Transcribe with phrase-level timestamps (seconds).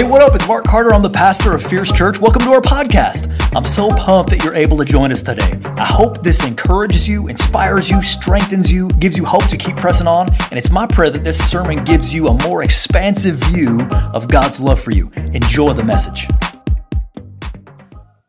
[0.00, 0.34] Hey, what up?
[0.34, 0.94] It's Mark Carter.
[0.94, 2.18] I'm the pastor of Fierce Church.
[2.18, 3.30] Welcome to our podcast.
[3.54, 5.60] I'm so pumped that you're able to join us today.
[5.76, 10.06] I hope this encourages you, inspires you, strengthens you, gives you hope to keep pressing
[10.06, 10.34] on.
[10.48, 13.82] And it's my prayer that this sermon gives you a more expansive view
[14.14, 15.10] of God's love for you.
[15.34, 16.26] Enjoy the message.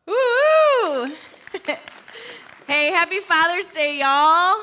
[0.06, 1.06] Woo!
[2.66, 4.60] hey, happy Father's Day, y'all.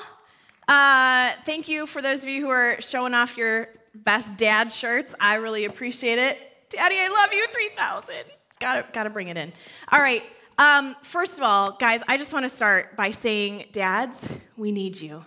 [0.67, 5.15] Uh, thank you for those of you who are showing off your best dad shirts.
[5.19, 6.48] I really appreciate it.
[6.69, 8.15] Daddy, I love you, 3000.
[8.59, 9.51] Gotta, gotta bring it in.
[9.91, 10.21] All right.
[10.59, 15.01] Um, first of all, guys, I just want to start by saying, dads, we need
[15.01, 15.25] you.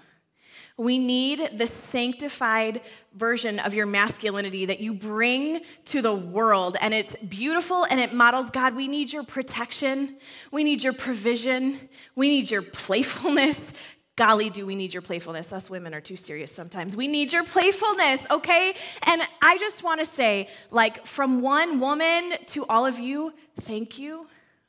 [0.77, 2.80] We need the sanctified
[3.15, 6.77] version of your masculinity that you bring to the world.
[6.80, 8.77] And it's beautiful and it models God.
[8.77, 10.16] We need your protection.
[10.51, 11.88] We need your provision.
[12.15, 13.73] We need your playfulness.
[14.16, 15.52] Golly, do we need your playfulness?
[15.52, 16.95] Us women are too serious sometimes.
[16.95, 18.75] We need your playfulness, okay?
[19.05, 23.98] And I just want to say, like, from one woman to all of you, thank
[23.98, 24.27] you.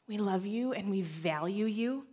[0.08, 2.06] We love you and we value you.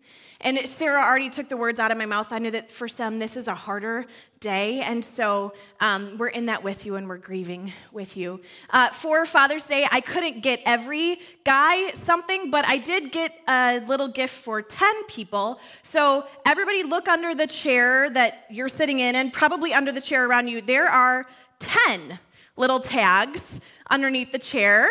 [0.43, 2.33] And Sarah already took the words out of my mouth.
[2.33, 4.07] I know that for some, this is a harder
[4.41, 4.81] day.
[4.81, 8.41] And so um, we're in that with you and we're grieving with you.
[8.71, 13.81] Uh, for Father's Day, I couldn't get every guy something, but I did get a
[13.87, 15.61] little gift for 10 people.
[15.83, 20.27] So everybody look under the chair that you're sitting in and probably under the chair
[20.27, 20.63] around you.
[20.63, 21.27] There are
[21.59, 22.19] 10
[22.57, 24.89] little tags underneath the chair.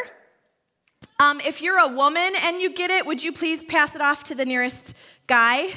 [1.21, 4.23] Um, if you're a woman and you get it, would you please pass it off
[4.25, 4.95] to the nearest
[5.27, 5.73] guy.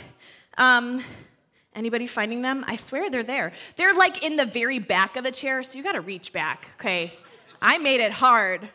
[0.57, 1.03] Um,
[1.75, 2.65] anybody finding them?
[2.69, 3.53] I swear they're there.
[3.75, 6.69] They're like in the very back of the chair, so you got to reach back.
[6.77, 7.13] Okay,
[7.61, 8.69] I made it hard.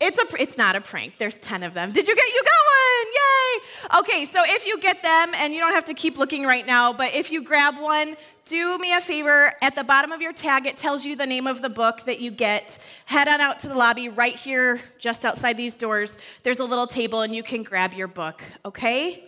[0.00, 1.14] It's a it's not a prank.
[1.18, 1.90] There's 10 of them.
[1.90, 3.12] Did you get you got one?
[3.18, 3.98] Yay!
[3.98, 6.92] Okay, so if you get them and you don't have to keep looking right now,
[6.92, 8.16] but if you grab one,
[8.46, 9.52] do me a favor.
[9.62, 12.20] At the bottom of your tag, it tells you the name of the book that
[12.20, 12.78] you get.
[13.06, 16.16] Head on out to the lobby right here, just outside these doors.
[16.42, 19.24] There's a little table and you can grab your book, okay?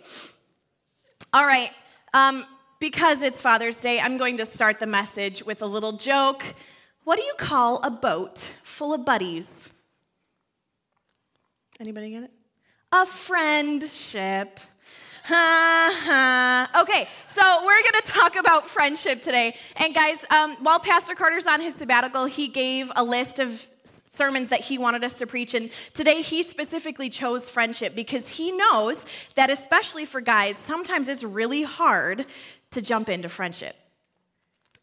[1.33, 1.71] All right.
[2.13, 2.45] Um,
[2.79, 6.43] because it's Father's Day, I'm going to start the message with a little joke.
[7.03, 9.69] What do you call a boat full of buddies?
[11.79, 12.31] Anybody get it?
[12.91, 14.59] A friendship.
[15.29, 19.55] Okay, so we're going to talk about friendship today.
[19.75, 24.49] And guys, um, while Pastor Carter's on his sabbatical, he gave a list of sermons
[24.49, 25.53] that he wanted us to preach.
[25.53, 29.03] And today he specifically chose friendship because he knows
[29.35, 32.25] that, especially for guys, sometimes it's really hard
[32.71, 33.75] to jump into friendship.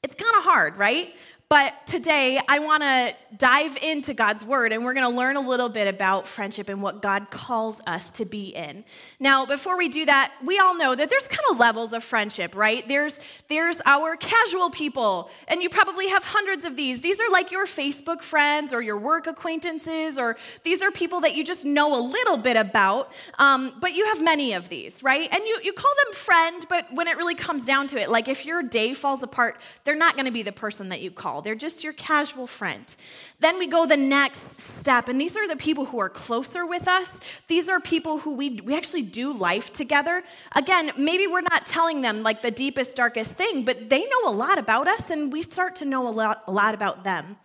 [0.03, 1.15] It's kind of hard, right?
[1.55, 5.41] But today, I want to dive into God's word and we're going to learn a
[5.41, 8.85] little bit about friendship and what God calls us to be in.
[9.21, 12.57] Now, before we do that, we all know that there's kind of levels of friendship,
[12.57, 12.87] right?
[12.89, 17.03] There's there's our casual people, and you probably have hundreds of these.
[17.03, 21.37] These are like your Facebook friends or your work acquaintances, or these are people that
[21.37, 25.29] you just know a little bit about, um, but you have many of these, right?
[25.31, 28.27] And you, you call them friend, but when it really comes down to it, like
[28.27, 31.44] if your day falls apart, they're not going to be the person that you call.
[31.45, 32.95] They're just your casual friend.
[33.39, 36.89] Then we go the next step, and these are the people who are closer with
[36.89, 37.11] us.
[37.47, 40.25] These are people who we, we actually do life together.
[40.57, 44.33] Again, maybe we're not telling them like the deepest, darkest thing, but they know a
[44.33, 47.37] lot about us, and we start to know a lot, a lot about them.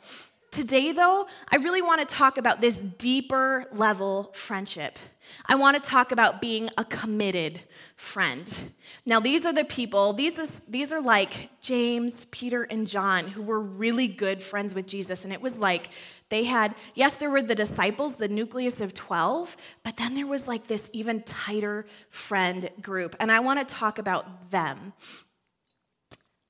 [0.52, 4.98] Today, though, I really want to talk about this deeper level friendship.
[5.46, 7.62] I want to talk about being a committed
[8.00, 8.72] friend.
[9.06, 13.42] Now, these are the people, these, is, these are like James, Peter, and John, who
[13.42, 15.26] were really good friends with Jesus.
[15.26, 15.90] And it was like
[16.30, 20.48] they had, yes, there were the disciples, the nucleus of 12, but then there was
[20.48, 23.18] like this even tighter friend group.
[23.20, 24.94] And I want to talk about them.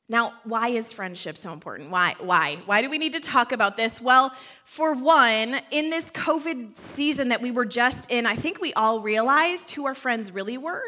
[0.08, 1.90] Now, why is friendship so important?
[1.90, 2.16] Why?
[2.20, 2.58] Why?
[2.68, 4.00] Why do we need to talk about this?
[4.00, 4.32] Well,
[4.66, 9.02] for one, in this COVID season that we were just in, I think we all
[9.02, 10.84] realized who our friends really were,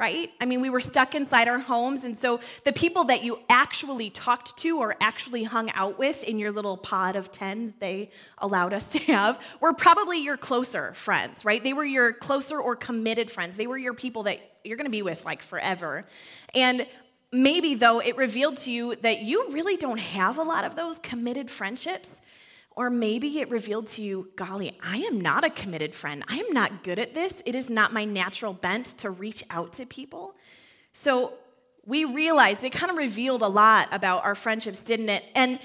[0.00, 0.30] right?
[0.40, 4.08] I mean, we were stuck inside our homes, and so the people that you actually
[4.08, 8.72] talked to or actually hung out with in your little pod of 10 they allowed
[8.72, 11.62] us to have were probably your closer friends, right?
[11.62, 13.58] They were your closer or committed friends.
[13.58, 16.06] They were your people that you're going to be with like forever.
[16.54, 16.86] And
[17.30, 20.98] maybe, though, it revealed to you that you really don't have a lot of those
[21.00, 22.22] committed friendships.
[22.76, 26.24] Or maybe it revealed to you, golly, I am not a committed friend.
[26.28, 27.42] I am not good at this.
[27.44, 30.34] It is not my natural bent to reach out to people.
[30.92, 31.34] So
[31.84, 35.24] we realized it kind of revealed a lot about our friendships, didn't it?
[35.34, 35.58] And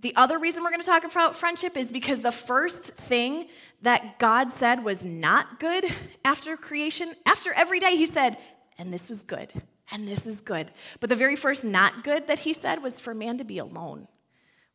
[0.00, 3.46] the other reason we're going to talk about friendship is because the first thing
[3.82, 5.86] that God said was not good
[6.24, 8.36] after creation, after every day, He said,
[8.78, 9.52] and this was good
[9.92, 10.70] and this is good.
[11.00, 14.08] But the very first not good that he said was for man to be alone.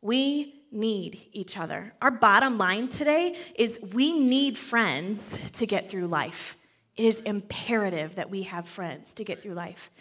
[0.02, 1.94] We need each other.
[2.02, 6.58] Our bottom line today is we need friends to get through life.
[6.96, 9.92] It is imperative that we have friends to get through life.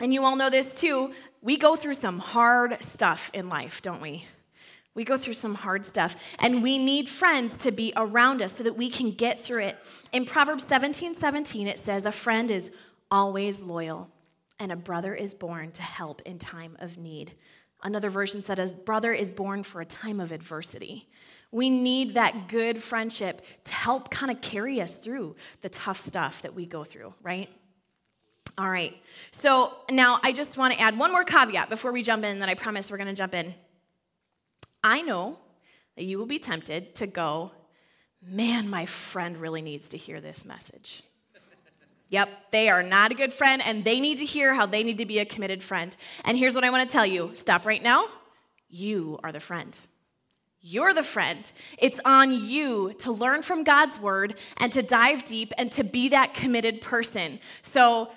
[0.00, 1.12] And you all know this too.
[1.40, 4.24] We go through some hard stuff in life, don't we?
[4.94, 8.62] We go through some hard stuff, and we need friends to be around us so
[8.64, 9.78] that we can get through it.
[10.12, 12.70] In Proverbs 17 17, it says, A friend is
[13.10, 14.10] always loyal,
[14.58, 17.32] and a brother is born to help in time of need.
[17.82, 21.08] Another version said, A brother is born for a time of adversity.
[21.50, 26.42] We need that good friendship to help kind of carry us through the tough stuff
[26.42, 27.50] that we go through, right?
[28.56, 28.96] All right.
[29.32, 32.48] So now I just want to add one more caveat before we jump in, then
[32.48, 33.54] I promise we're going to jump in.
[34.84, 35.38] I know
[35.96, 37.52] that you will be tempted to go,
[38.22, 41.02] man, my friend really needs to hear this message.
[42.12, 44.98] Yep, they are not a good friend, and they need to hear how they need
[44.98, 45.96] to be a committed friend.
[46.26, 48.04] And here's what I want to tell you stop right now.
[48.68, 49.78] You are the friend.
[50.60, 51.50] You're the friend.
[51.78, 56.10] It's on you to learn from God's word and to dive deep and to be
[56.10, 57.40] that committed person.
[57.62, 58.12] So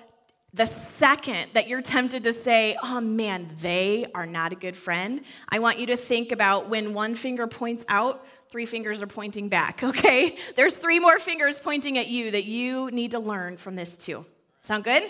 [0.53, 5.21] the second that you're tempted to say, oh man, they are not a good friend,
[5.47, 8.25] I want you to think about when one finger points out,
[8.55, 10.37] three fingers are pointing back, okay?
[10.55, 14.25] There's three more fingers pointing at you that you need to learn from this too.
[14.61, 15.03] Sound good?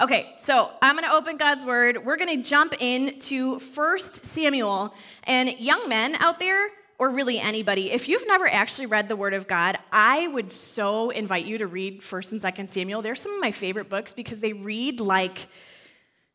[0.00, 2.04] Okay, so I'm going to open God's word.
[2.04, 4.92] We're going to jump into First Samuel.
[5.22, 9.34] And young men out there, or really anybody, if you've never actually read the Word
[9.34, 13.00] of God, I would so invite you to read 1st and 2nd Samuel.
[13.00, 15.46] They're some of my favorite books because they read like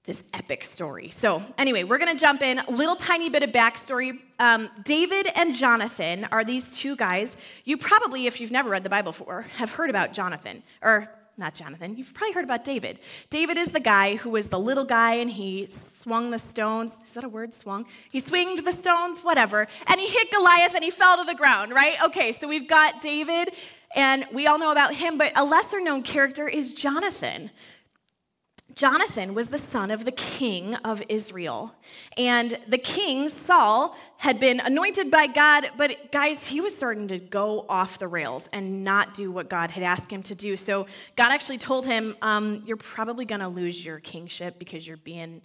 [0.08, 1.10] this epic story.
[1.12, 2.60] So, anyway, we're going to jump in.
[2.60, 4.18] A little tiny bit of backstory.
[4.40, 7.36] Um, David and Jonathan are these two guys.
[7.66, 11.54] You probably, if you've never read the Bible before, have heard about Jonathan, or not
[11.54, 13.00] Jonathan, you've probably heard about David.
[13.30, 16.98] David is the guy who was the little guy and he swung the stones.
[17.04, 17.86] Is that a word, swung?
[18.12, 19.68] He swinged the stones, whatever.
[19.86, 21.96] And he hit Goliath and he fell to the ground, right?
[22.06, 23.50] Okay, so we've got David
[23.96, 27.52] and we all know about him, but a lesser known character is Jonathan.
[28.78, 31.74] Jonathan was the son of the king of Israel.
[32.16, 37.18] And the king, Saul, had been anointed by God, but guys, he was starting to
[37.18, 40.56] go off the rails and not do what God had asked him to do.
[40.56, 40.86] So
[41.16, 45.42] God actually told him, um, You're probably going to lose your kingship because you're being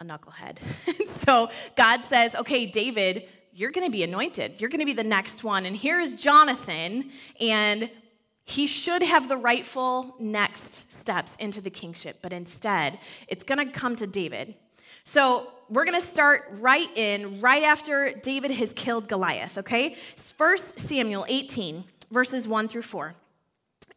[0.00, 0.58] a knucklehead.
[1.24, 3.22] so God says, Okay, David,
[3.52, 4.60] you're going to be anointed.
[4.60, 5.66] You're going to be the next one.
[5.66, 7.12] And here is Jonathan.
[7.40, 7.88] And
[8.46, 13.70] he should have the rightful next steps into the kingship, but instead, it's going to
[13.72, 14.54] come to David.
[15.02, 19.96] So we're going to start right in, right after David has killed Goliath, okay?
[20.36, 23.14] 1 Samuel 18, verses 1 through 4.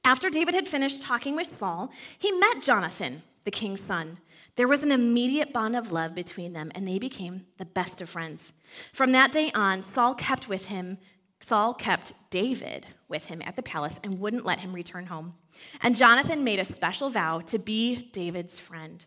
[0.04, 4.18] After David had finished talking with Saul, he met Jonathan, the king's son.
[4.56, 8.10] There was an immediate bond of love between them, and they became the best of
[8.10, 8.52] friends.
[8.94, 10.98] From that day on, Saul kept with him
[11.40, 15.36] Saul kept David with him at the palace and wouldn't let him return home.
[15.82, 19.04] And Jonathan made a special vow to be David's friend.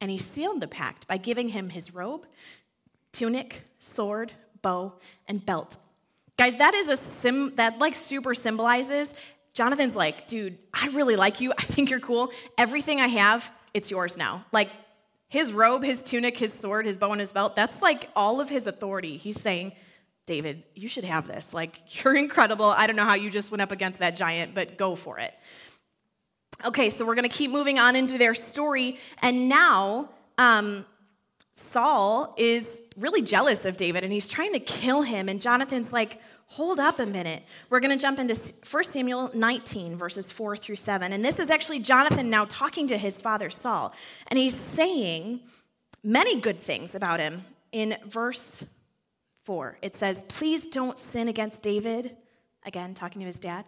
[0.00, 2.26] And he sealed the pact by giving him his robe,
[3.12, 4.94] tunic, sword, bow,
[5.26, 5.76] and belt.
[6.36, 9.14] Guys, that is a sim that like super symbolizes
[9.56, 11.50] Jonathan's like, dude, I really like you.
[11.58, 12.30] I think you're cool.
[12.58, 14.44] Everything I have, it's yours now.
[14.52, 14.70] Like
[15.28, 18.50] his robe, his tunic, his sword, his bow, and his belt, that's like all of
[18.50, 19.16] his authority.
[19.16, 19.72] He's saying,
[20.26, 21.54] David, you should have this.
[21.54, 22.66] Like, you're incredible.
[22.66, 25.32] I don't know how you just went up against that giant, but go for it.
[26.64, 28.98] Okay, so we're going to keep moving on into their story.
[29.20, 30.86] And now, um,
[31.54, 35.28] Saul is really jealous of David and he's trying to kill him.
[35.28, 37.42] And Jonathan's like, hold up a minute.
[37.70, 41.12] We're going to jump into 1 Samuel 19, verses 4 through 7.
[41.12, 43.94] And this is actually Jonathan now talking to his father Saul.
[44.28, 45.40] And he's saying
[46.02, 48.64] many good things about him in verse
[49.46, 49.78] 4.
[49.80, 52.16] It says, Please don't sin against David.
[52.64, 53.64] Again, talking to his dad.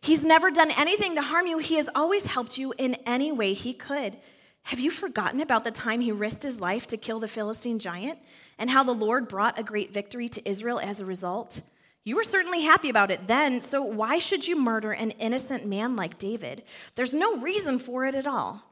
[0.00, 1.58] He's never done anything to harm you.
[1.58, 4.16] He has always helped you in any way he could.
[4.64, 8.18] Have you forgotten about the time he risked his life to kill the Philistine giant
[8.58, 11.60] and how the Lord brought a great victory to Israel as a result?
[12.02, 15.94] You were certainly happy about it then, so why should you murder an innocent man
[15.94, 16.64] like David?
[16.96, 18.64] There's no reason for it at all.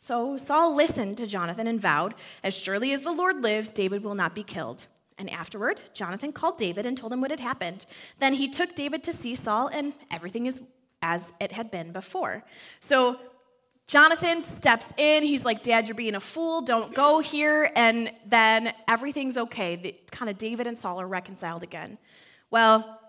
[0.00, 4.16] So Saul listened to Jonathan and vowed, As surely as the Lord lives, David will
[4.16, 4.86] not be killed.
[5.18, 7.86] And afterward, Jonathan called David and told him what had happened.
[8.18, 10.60] Then he took David to see Saul, and everything is
[11.02, 12.44] as it had been before.
[12.80, 13.18] So
[13.88, 15.22] Jonathan steps in.
[15.22, 16.62] He's like, Dad, you're being a fool.
[16.62, 17.70] Don't go here.
[17.74, 19.98] And then everything's okay.
[20.10, 21.98] Kind of David and Saul are reconciled again.
[22.50, 23.00] Well,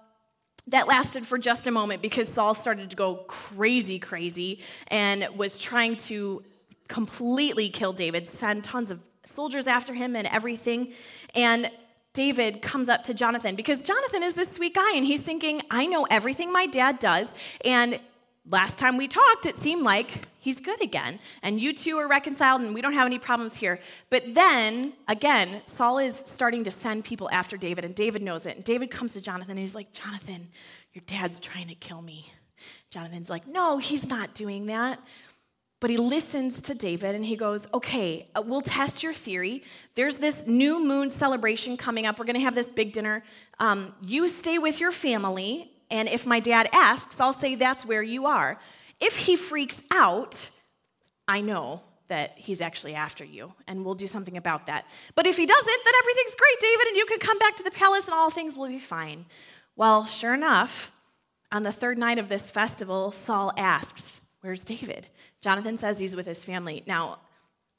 [0.67, 5.59] that lasted for just a moment because Saul started to go crazy, crazy, and was
[5.59, 6.43] trying to
[6.87, 10.93] completely kill David, send tons of soldiers after him and everything.
[11.35, 11.69] And
[12.13, 15.87] David comes up to Jonathan because Jonathan is this sweet guy and he's thinking, I
[15.87, 17.33] know everything my dad does.
[17.65, 17.99] And
[18.47, 21.19] last time we talked, it seemed like he's good again.
[21.41, 23.79] And you two are reconciled and we don't have any problems here.
[24.11, 28.57] But then, again, Saul is starting to send people after David and David knows it.
[28.57, 30.49] And David comes to Jonathan and he's like, Jonathan,
[30.93, 32.31] your dad's trying to kill me.
[32.91, 34.99] Jonathan's like, No, he's not doing that.
[35.83, 39.63] But he listens to David and he goes, Okay, uh, we'll test your theory.
[39.95, 42.17] There's this new moon celebration coming up.
[42.17, 43.21] We're going to have this big dinner.
[43.59, 45.69] Um, you stay with your family.
[45.91, 48.61] And if my dad asks, I'll say that's where you are.
[49.01, 50.51] If he freaks out,
[51.27, 54.85] I know that he's actually after you, and we'll do something about that.
[55.15, 57.71] But if he doesn't, then everything's great, David, and you can come back to the
[57.71, 59.25] palace and all things will be fine.
[59.75, 60.93] Well, sure enough,
[61.51, 65.07] on the third night of this festival, Saul asks, Where's David?
[65.39, 66.83] Jonathan says he's with his family.
[66.85, 67.19] Now,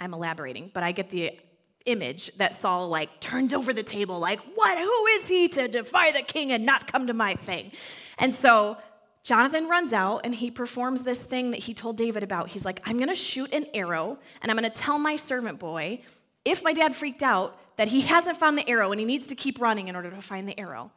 [0.00, 1.38] I'm elaborating, but I get the
[1.84, 4.78] image that Saul like turns over the table like, "What?
[4.78, 7.70] Who is he to defy the king and not come to my thing?"
[8.16, 8.78] And so
[9.22, 12.48] Jonathan runs out and he performs this thing that he told David about.
[12.48, 15.58] He's like, "I'm going to shoot an arrow and I'm going to tell my servant
[15.58, 16.00] boy
[16.46, 19.34] if my dad freaked out that he hasn't found the arrow and he needs to
[19.34, 20.92] keep running in order to find the arrow.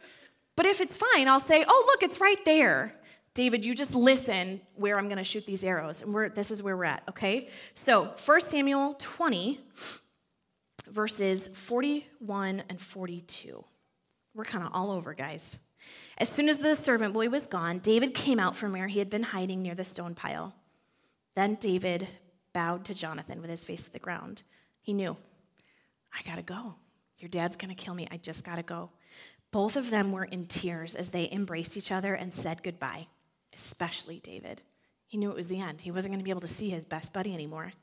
[0.56, 2.96] But if it's fine, I'll say, "Oh, look, it's right there."
[3.38, 6.02] David, you just listen where I'm going to shoot these arrows.
[6.02, 7.50] And this is where we're at, okay?
[7.76, 9.60] So, 1 Samuel 20,
[10.90, 13.64] verses 41 and 42.
[14.34, 15.56] We're kind of all over, guys.
[16.18, 19.12] As soon as the servant boy was gone, David came out from where he had
[19.12, 20.56] been hiding near the stone pile.
[21.36, 22.08] Then David
[22.54, 24.42] bowed to Jonathan with his face to the ground.
[24.82, 25.16] He knew,
[26.12, 26.74] I gotta go.
[27.20, 28.08] Your dad's gonna kill me.
[28.10, 28.90] I just gotta go.
[29.52, 33.06] Both of them were in tears as they embraced each other and said goodbye
[33.58, 34.62] especially David.
[35.08, 35.82] He knew it was the end.
[35.82, 37.74] He wasn't going to be able to see his best buddy anymore.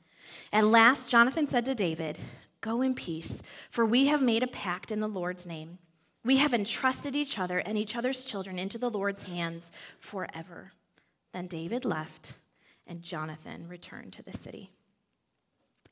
[0.51, 2.17] At last, Jonathan said to David,
[2.61, 5.77] Go in peace, for we have made a pact in the Lord's name.
[6.23, 10.71] We have entrusted each other and each other's children into the Lord's hands forever.
[11.33, 12.33] Then David left,
[12.87, 14.71] and Jonathan returned to the city.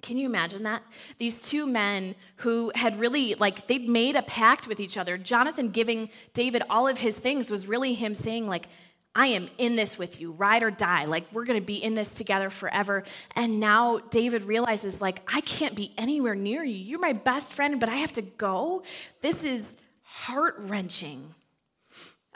[0.01, 0.83] Can you imagine that?
[1.17, 5.17] These two men who had really, like, they'd made a pact with each other.
[5.17, 8.67] Jonathan giving David all of his things was really him saying, like,
[9.15, 11.05] I am in this with you, ride or die.
[11.05, 13.03] Like, we're going to be in this together forever.
[13.35, 16.75] And now David realizes, like, I can't be anywhere near you.
[16.75, 18.83] You're my best friend, but I have to go.
[19.21, 21.35] This is heart wrenching.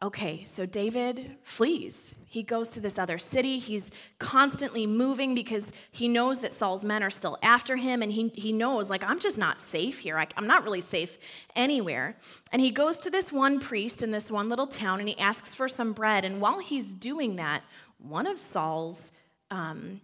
[0.03, 2.13] Okay, so David flees.
[2.27, 3.57] He goes to this other city.
[3.57, 3.89] He's
[4.19, 8.51] constantly moving because he knows that Saul's men are still after him, and he, he
[8.51, 10.19] knows, like, I'm just not safe here.
[10.19, 11.17] I, I'm not really safe
[11.55, 12.15] anywhere.
[12.51, 15.55] And he goes to this one priest in this one little town, and he asks
[15.55, 16.25] for some bread.
[16.25, 17.63] And while he's doing that,
[17.97, 19.13] one of Saul's,
[19.49, 20.01] um,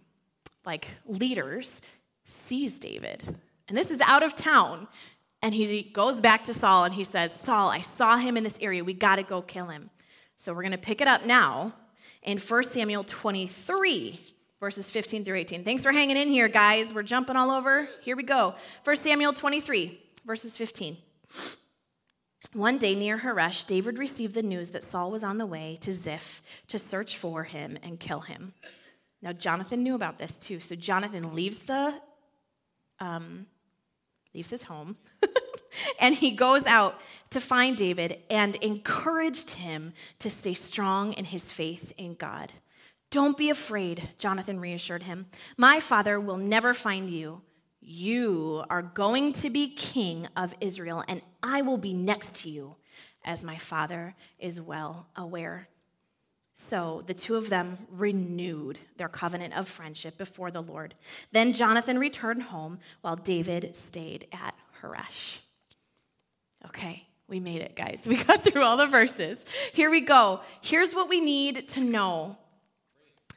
[0.66, 1.82] like, leaders
[2.24, 3.22] sees David.
[3.68, 4.88] And this is out of town.
[5.44, 8.58] And he goes back to Saul and he says, Saul, I saw him in this
[8.62, 8.82] area.
[8.82, 9.90] We got to go kill him.
[10.38, 11.74] So we're going to pick it up now
[12.22, 14.18] in 1 Samuel 23,
[14.58, 15.62] verses 15 through 18.
[15.62, 16.94] Thanks for hanging in here, guys.
[16.94, 17.86] We're jumping all over.
[18.00, 18.54] Here we go.
[18.84, 20.96] 1 Samuel 23, verses 15.
[22.54, 25.92] One day near Horesh, David received the news that Saul was on the way to
[25.92, 28.54] Ziph to search for him and kill him.
[29.20, 30.60] Now, Jonathan knew about this too.
[30.60, 32.00] So, Jonathan leaves the
[32.98, 33.44] um,
[34.34, 34.96] leaves his home,
[36.00, 37.00] and he goes out
[37.30, 42.50] to find David and encouraged him to stay strong in his faith in God.
[43.10, 45.26] Don't be afraid, Jonathan reassured him.
[45.56, 47.42] My father will never find you.
[47.80, 52.76] You are going to be king of Israel, and I will be next to you,
[53.24, 55.68] as my father is well aware.
[56.54, 60.94] So the two of them renewed their covenant of friendship before the Lord.
[61.32, 65.40] Then Jonathan returned home while David stayed at Horesh.
[66.66, 68.04] Okay, we made it, guys.
[68.08, 69.44] We got through all the verses.
[69.72, 70.40] Here we go.
[70.60, 72.38] Here's what we need to know.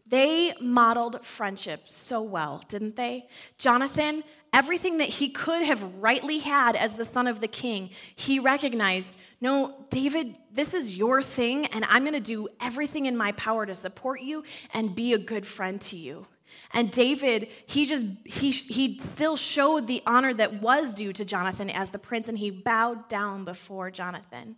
[0.10, 3.28] They modeled friendship so well, didn't they?
[3.58, 8.40] Jonathan, everything that he could have rightly had as the son of the king, he
[8.40, 13.34] recognized no, David, this is your thing, and I'm going to do everything in my
[13.34, 16.26] power to support you and be a good friend to you.
[16.72, 21.70] And David, he just he he still showed the honor that was due to Jonathan
[21.70, 24.56] as the prince and he bowed down before Jonathan.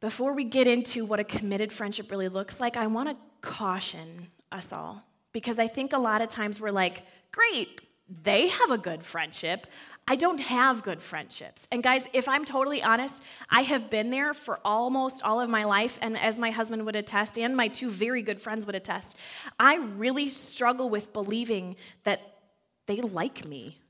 [0.00, 4.28] Before we get into what a committed friendship really looks like, I want to caution
[4.50, 8.78] us all because I think a lot of times we're like, "Great, they have a
[8.78, 9.66] good friendship.
[10.08, 11.66] I don't have good friendships.
[11.70, 15.64] And guys, if I'm totally honest, I have been there for almost all of my
[15.64, 15.98] life.
[16.02, 19.16] And as my husband would attest, and my two very good friends would attest,
[19.60, 22.38] I really struggle with believing that
[22.86, 23.81] they like me.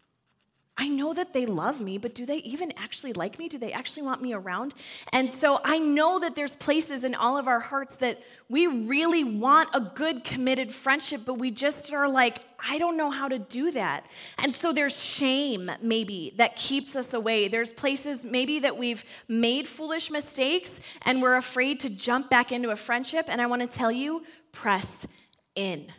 [0.82, 3.48] I know that they love me, but do they even actually like me?
[3.48, 4.74] Do they actually want me around?
[5.12, 9.22] And so I know that there's places in all of our hearts that we really
[9.22, 13.38] want a good, committed friendship, but we just are like, I don't know how to
[13.38, 14.06] do that.
[14.38, 17.46] And so there's shame, maybe, that keeps us away.
[17.46, 22.70] There's places, maybe, that we've made foolish mistakes and we're afraid to jump back into
[22.70, 23.26] a friendship.
[23.28, 25.06] And I want to tell you, press
[25.54, 25.92] in.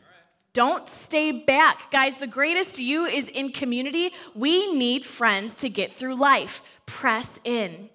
[0.53, 1.91] Don't stay back.
[1.91, 4.11] Guys, the greatest you is in community.
[4.35, 6.63] We need friends to get through life.
[6.85, 7.89] Press in.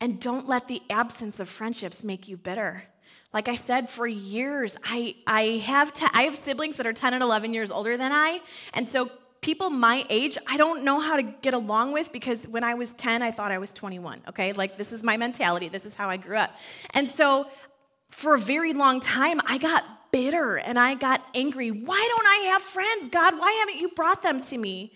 [0.00, 2.84] And don't let the absence of friendships make you bitter.
[3.32, 7.12] Like I said, for years, I, I, have t- I have siblings that are 10
[7.14, 8.40] and 11 years older than I.
[8.72, 12.62] And so people my age, I don't know how to get along with because when
[12.64, 14.22] I was 10, I thought I was 21.
[14.28, 14.52] Okay.
[14.52, 15.68] Like this is my mentality.
[15.68, 16.56] This is how I grew up.
[16.94, 17.48] And so
[18.10, 21.70] for a very long time, I got bitter and I got angry.
[21.70, 23.08] Why don't I have friends?
[23.10, 24.92] God, why haven't you brought them to me?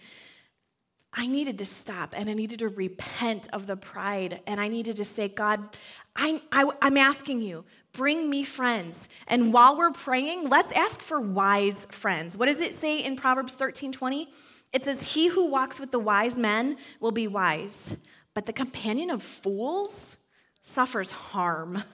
[1.16, 4.40] I needed to stop and I needed to repent of the pride.
[4.46, 5.76] And I needed to say, God,
[6.16, 9.08] I, I, I'm asking you, bring me friends.
[9.28, 12.36] And while we're praying, let's ask for wise friends.
[12.36, 14.28] What does it say in Proverbs 13 20?
[14.72, 17.96] It says, He who walks with the wise men will be wise,
[18.34, 20.16] but the companion of fools
[20.62, 21.84] suffers harm.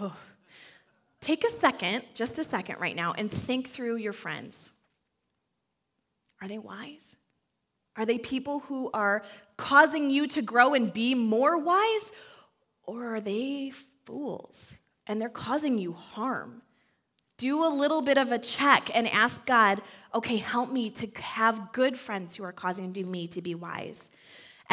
[1.24, 4.72] Take a second, just a second right now, and think through your friends.
[6.42, 7.16] Are they wise?
[7.96, 9.24] Are they people who are
[9.56, 12.12] causing you to grow and be more wise?
[12.82, 13.72] Or are they
[14.04, 14.74] fools
[15.06, 16.60] and they're causing you harm?
[17.38, 19.80] Do a little bit of a check and ask God,
[20.14, 24.10] okay, help me to have good friends who are causing me to be wise.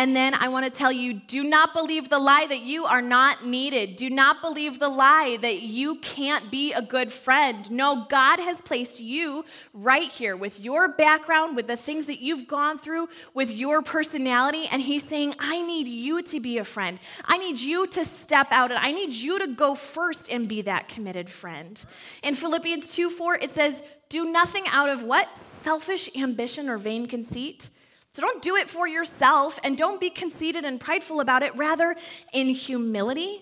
[0.01, 3.03] And then I want to tell you do not believe the lie that you are
[3.03, 3.97] not needed.
[3.97, 7.69] Do not believe the lie that you can't be a good friend.
[7.69, 12.47] No, God has placed you right here with your background, with the things that you've
[12.47, 14.67] gone through, with your personality.
[14.71, 16.97] And He's saying, I need you to be a friend.
[17.23, 20.63] I need you to step out and I need you to go first and be
[20.63, 21.85] that committed friend.
[22.23, 25.37] In Philippians 2 4, it says, Do nothing out of what?
[25.61, 27.69] Selfish ambition or vain conceit
[28.11, 31.55] so don't do it for yourself and don't be conceited and prideful about it.
[31.55, 31.95] Rather,
[32.33, 33.41] in humility,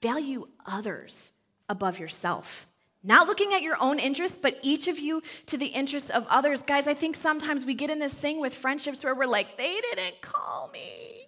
[0.00, 1.32] value others
[1.68, 2.66] above yourself.
[3.02, 6.62] Not looking at your own interests, but each of you to the interests of others.
[6.62, 9.80] Guys, I think sometimes we get in this thing with friendships where we're like, they
[9.80, 11.26] didn't call me.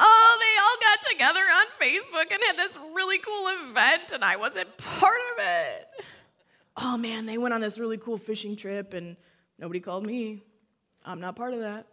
[0.00, 4.36] Oh, they all got together on Facebook and had this really cool event, and I
[4.36, 5.88] wasn't part of it.
[6.76, 9.16] Oh man, they went on this really cool fishing trip, and
[9.58, 10.42] nobody called me.
[11.08, 11.86] I'm not part of that.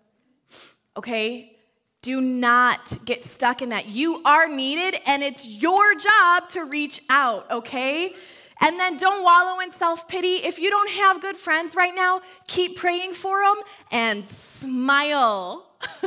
[0.97, 1.56] Okay?
[2.01, 3.88] Do not get stuck in that.
[3.88, 8.13] You are needed, and it's your job to reach out, okay?
[8.62, 10.36] And then don't wallow in self pity.
[10.43, 13.56] If you don't have good friends right now, keep praying for them
[13.89, 15.65] and smile.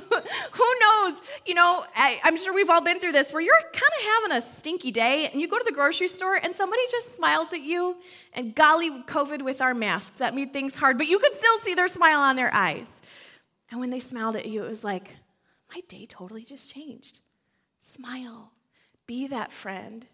[0.52, 1.20] Who knows?
[1.46, 4.36] You know, I, am sure we've all been through this where you're kind of having
[4.36, 7.62] a stinky day and you go to the grocery store and somebody just smiles at
[7.62, 7.96] you.
[8.32, 11.74] And golly, COVID with our masks, that made things hard, but you could still see
[11.74, 13.00] their smile on their eyes.
[13.70, 15.16] And when they smiled at you, it was like,
[15.72, 17.20] my day totally just changed.
[17.80, 18.52] Smile,
[19.06, 20.06] be that friend.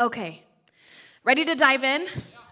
[0.00, 0.42] Okay,
[1.24, 2.06] ready to dive in?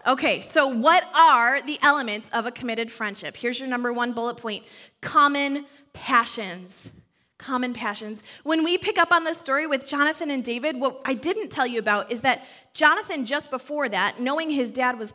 [0.07, 3.35] Okay, so what are the elements of a committed friendship?
[3.35, 4.63] Here's your number one bullet point
[5.01, 6.89] common passions.
[7.37, 8.21] Common passions.
[8.43, 11.65] When we pick up on the story with Jonathan and David, what I didn't tell
[11.65, 15.13] you about is that Jonathan, just before that, knowing his dad was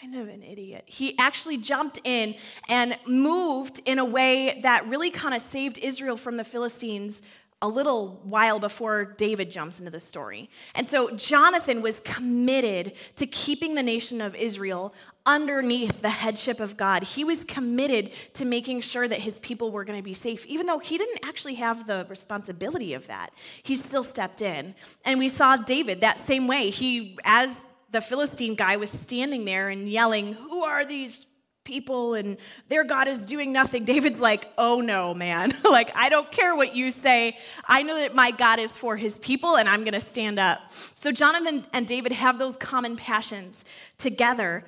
[0.00, 2.34] kind of an idiot, he actually jumped in
[2.68, 7.20] and moved in a way that really kind of saved Israel from the Philistines
[7.60, 10.48] a little while before David jumps into the story.
[10.76, 14.94] And so Jonathan was committed to keeping the nation of Israel
[15.26, 17.02] underneath the headship of God.
[17.02, 20.66] He was committed to making sure that his people were going to be safe, even
[20.66, 23.30] though he didn't actually have the responsibility of that.
[23.62, 24.76] He still stepped in.
[25.04, 26.70] And we saw David that same way.
[26.70, 27.56] He, as
[27.90, 31.26] the Philistine guy was standing there and yelling, Who are these
[31.68, 33.84] people and their God is doing nothing.
[33.84, 35.52] David's like, oh no, man.
[35.64, 37.36] like, I don't care what you say.
[37.66, 40.60] I know that my God is for his people and I'm going to stand up.
[40.94, 43.64] So, Jonathan and David have those common passions
[43.98, 44.64] together.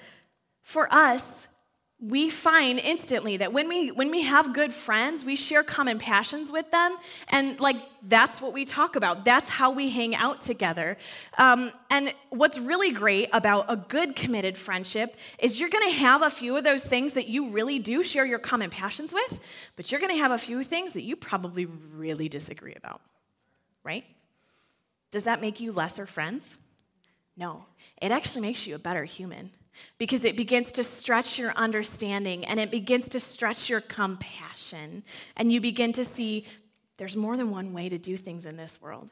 [0.63, 1.49] For us,
[2.01, 6.51] we find instantly that when we when we have good friends we share common passions
[6.51, 6.97] with them.
[7.29, 9.25] And like that's what we talk about.
[9.25, 10.97] That's how we hang out together.
[11.37, 16.23] Um, and what's really great about a good committed friendship is you're going to have
[16.23, 19.41] a few of those things that you really do share your common passions with
[19.77, 23.01] but you're going to have a few things that you probably really disagree about
[23.85, 24.05] right?
[25.11, 26.57] Does that make you lesser friends?
[27.37, 27.65] No.
[28.01, 29.51] It actually makes you a better human
[29.99, 35.03] because it begins to stretch your understanding and it begins to stretch your compassion.
[35.37, 36.47] And you begin to see
[36.97, 39.11] there's more than one way to do things in this world.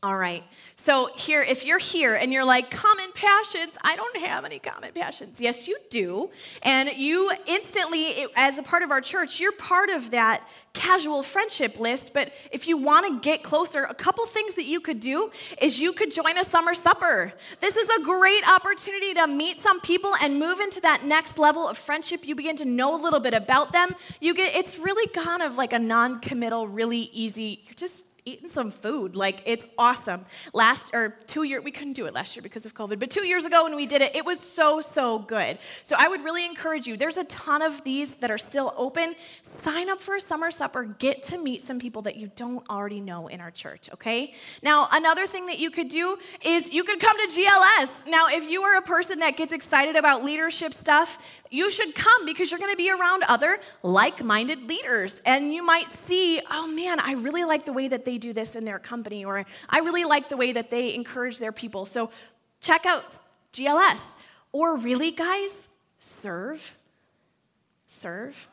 [0.00, 0.44] All right.
[0.76, 4.92] So, here, if you're here and you're like, common passions, I don't have any common
[4.92, 5.40] passions.
[5.40, 6.30] Yes, you do.
[6.62, 11.80] And you instantly, as a part of our church, you're part of that casual friendship
[11.80, 12.14] list.
[12.14, 15.80] But if you want to get closer, a couple things that you could do is
[15.80, 17.32] you could join a summer supper.
[17.60, 21.66] This is a great opportunity to meet some people and move into that next level
[21.66, 22.24] of friendship.
[22.24, 23.96] You begin to know a little bit about them.
[24.20, 28.48] You get, it's really kind of like a non committal, really easy, you're just eating
[28.48, 29.16] some food.
[29.16, 30.24] Like it's awesome.
[30.52, 33.26] Last or two year, we couldn't do it last year because of COVID, but two
[33.26, 35.58] years ago when we did it, it was so so good.
[35.84, 36.96] So I would really encourage you.
[36.96, 39.14] There's a ton of these that are still open.
[39.42, 40.84] Sign up for a summer supper.
[40.84, 43.88] Get to meet some people that you don't already know in our church.
[43.94, 44.34] Okay.
[44.62, 48.06] Now another thing that you could do is you could come to GLS.
[48.08, 52.26] Now if you are a person that gets excited about leadership stuff, you should come
[52.26, 57.00] because you're going to be around other like-minded leaders, and you might see, oh man,
[57.00, 60.28] I really like the way that do this in their company, or I really like
[60.28, 61.86] the way that they encourage their people.
[61.86, 62.10] So
[62.60, 63.04] check out
[63.52, 64.14] GLS.
[64.52, 65.68] Or really, guys,
[66.00, 66.76] serve.
[67.86, 68.48] Serve.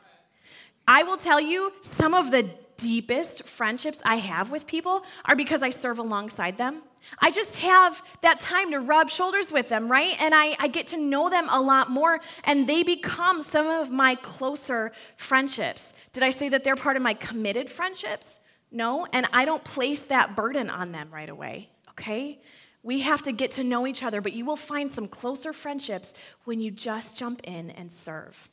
[0.86, 5.62] I will tell you, some of the deepest friendships I have with people are because
[5.62, 6.82] I serve alongside them.
[7.20, 10.14] I just have that time to rub shoulders with them, right?
[10.20, 13.90] And I, I get to know them a lot more, and they become some of
[13.90, 15.94] my closer friendships.
[16.12, 18.40] Did I say that they're part of my committed friendships?
[18.70, 22.40] No, and I don't place that burden on them right away, okay?
[22.82, 26.14] We have to get to know each other, but you will find some closer friendships
[26.44, 28.48] when you just jump in and serve.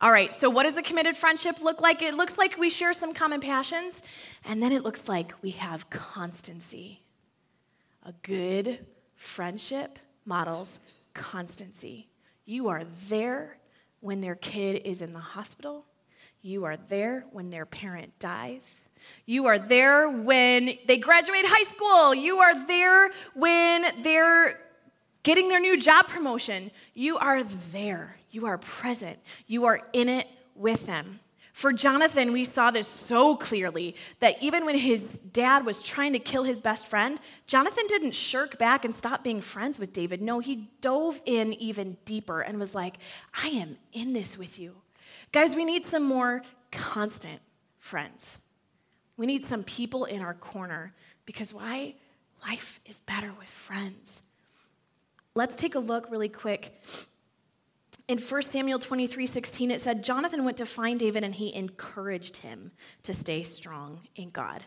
[0.00, 2.02] All right, so what does a committed friendship look like?
[2.02, 4.02] It looks like we share some common passions,
[4.44, 7.02] and then it looks like we have constancy.
[8.02, 8.84] A good
[9.16, 10.78] friendship models
[11.14, 12.08] constancy.
[12.44, 13.58] You are there
[14.00, 15.86] when their kid is in the hospital,
[16.42, 18.80] you are there when their parent dies.
[19.26, 22.14] You are there when they graduate high school.
[22.14, 24.60] You are there when they're
[25.22, 26.70] getting their new job promotion.
[26.94, 28.16] You are there.
[28.30, 29.18] You are present.
[29.46, 31.20] You are in it with them.
[31.54, 36.18] For Jonathan, we saw this so clearly that even when his dad was trying to
[36.18, 40.20] kill his best friend, Jonathan didn't shirk back and stop being friends with David.
[40.20, 42.96] No, he dove in even deeper and was like,
[43.40, 44.74] I am in this with you.
[45.30, 47.40] Guys, we need some more constant
[47.78, 48.38] friends.
[49.16, 50.92] We need some people in our corner
[51.26, 51.94] because why?
[52.46, 54.22] Life is better with friends.
[55.34, 56.82] Let's take a look really quick.
[58.06, 62.38] In 1 Samuel 23 16, it said, Jonathan went to find David and he encouraged
[62.38, 62.72] him
[63.02, 64.62] to stay strong in God.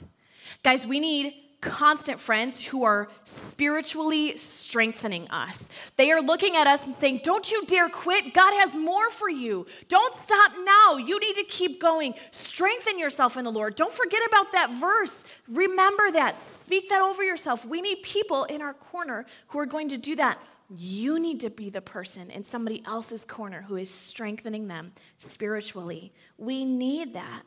[0.63, 5.67] Guys, we need constant friends who are spiritually strengthening us.
[5.97, 8.33] They are looking at us and saying, Don't you dare quit.
[8.33, 9.65] God has more for you.
[9.87, 10.97] Don't stop now.
[10.97, 12.13] You need to keep going.
[12.31, 13.75] Strengthen yourself in the Lord.
[13.75, 15.25] Don't forget about that verse.
[15.47, 16.35] Remember that.
[16.35, 17.65] Speak that over yourself.
[17.65, 20.41] We need people in our corner who are going to do that.
[20.69, 26.13] You need to be the person in somebody else's corner who is strengthening them spiritually.
[26.37, 27.43] We need that.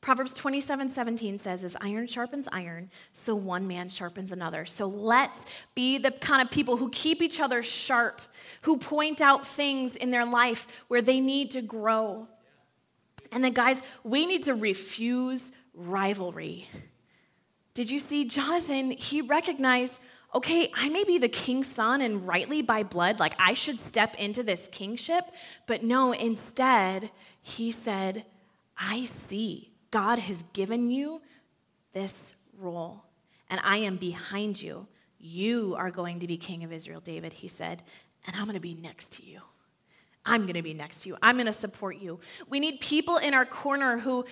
[0.00, 4.64] Proverbs 27 17 says, As iron sharpens iron, so one man sharpens another.
[4.64, 5.40] So let's
[5.74, 8.22] be the kind of people who keep each other sharp,
[8.62, 12.28] who point out things in their life where they need to grow.
[13.30, 16.68] And then, guys, we need to refuse rivalry.
[17.74, 18.90] Did you see Jonathan?
[18.90, 20.02] He recognized,
[20.34, 24.16] okay, I may be the king's son and rightly by blood, like I should step
[24.16, 25.24] into this kingship.
[25.66, 27.10] But no, instead,
[27.42, 28.24] he said,
[28.76, 31.20] I see God has given you
[31.92, 33.04] this role,
[33.48, 34.86] and I am behind you.
[35.18, 37.82] You are going to be king of Israel, David, he said,
[38.26, 39.40] and I'm going to be next to you.
[40.24, 41.16] I'm going to be next to you.
[41.22, 42.20] I'm going to support you.
[42.48, 44.26] We need people in our corner who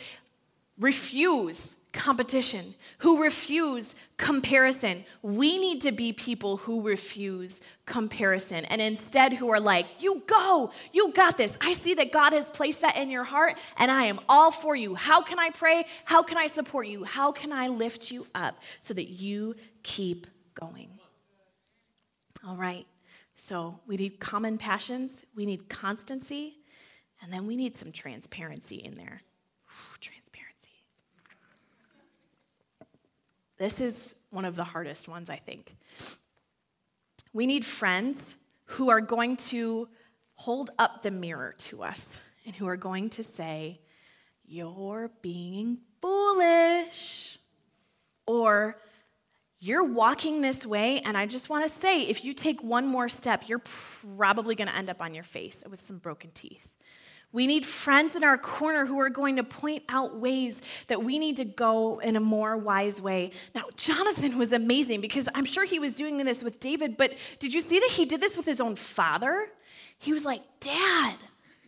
[0.79, 5.05] refuse competition, who refuse comparison.
[5.23, 10.71] We need to be people who refuse comparison and instead who are like, You go,
[10.93, 11.57] you got this.
[11.61, 14.77] I see that God has placed that in your heart and I am all for
[14.77, 14.95] you.
[14.95, 15.85] How can I pray?
[16.05, 17.05] How can I support you?
[17.05, 20.91] How can I lift you up so that you keep going?
[22.47, 22.87] All right,
[23.35, 26.59] so we need common passions, we need constancy,
[27.21, 29.23] and then we need some transparency in there.
[30.01, 30.69] Transparency.
[33.59, 35.75] This is one of the hardest ones, I think.
[37.39, 39.89] We need friends who are going to
[40.35, 43.81] hold up the mirror to us and who are going to say,
[44.45, 47.39] You're being foolish.
[48.27, 48.83] Or,
[49.61, 53.09] you're walking this way, and I just want to say if you take one more
[53.09, 56.67] step, you're probably going to end up on your face with some broken teeth.
[57.31, 61.19] We need friends in our corner who are going to point out ways that we
[61.19, 63.33] need to go in a more wise way.
[63.55, 67.53] Now, Jonathan was amazing because I'm sure he was doing this with David, but did
[67.53, 69.49] you see that he did this with his own father?
[69.99, 71.17] He was like, Dad,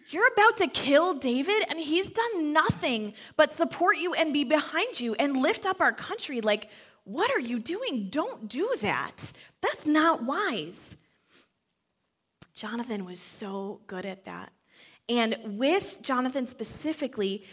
[0.08, 4.98] you're about to kill David, and he's done nothing but support you and be behind
[4.98, 6.40] you and lift up our country.
[6.40, 6.70] Like,
[7.04, 8.08] what are you doing?
[8.08, 9.32] Don't do that.
[9.60, 10.96] That's not wise.
[12.54, 14.52] Jonathan was so good at that.
[15.10, 17.44] And with Jonathan specifically,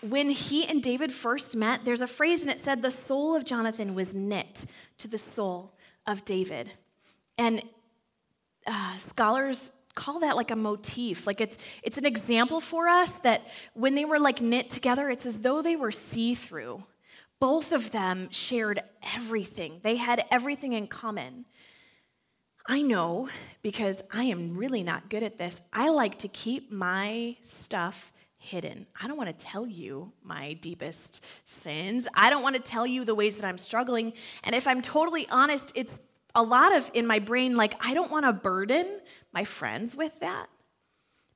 [0.00, 3.44] when he and David first met, there's a phrase and it said, the soul of
[3.44, 4.64] Jonathan was knit
[4.98, 5.74] to the soul
[6.06, 6.72] of David.
[7.36, 7.62] And
[8.66, 11.26] uh, scholars call that like a motif.
[11.26, 15.26] Like it's it's an example for us that when they were like knit together it's
[15.26, 16.82] as though they were see-through.
[17.38, 18.80] Both of them shared
[19.14, 19.80] everything.
[19.82, 21.44] They had everything in common
[22.66, 23.28] I know
[23.62, 25.60] because I am really not good at this.
[25.72, 28.86] I like to keep my stuff hidden.
[29.00, 32.08] I don't want to tell you my deepest sins.
[32.14, 34.12] I don't want to tell you the ways that I'm struggling.
[34.42, 36.00] And if I'm totally honest, it's
[36.34, 39.00] a lot of in my brain like I don't want to burden
[39.32, 40.46] my friends with that.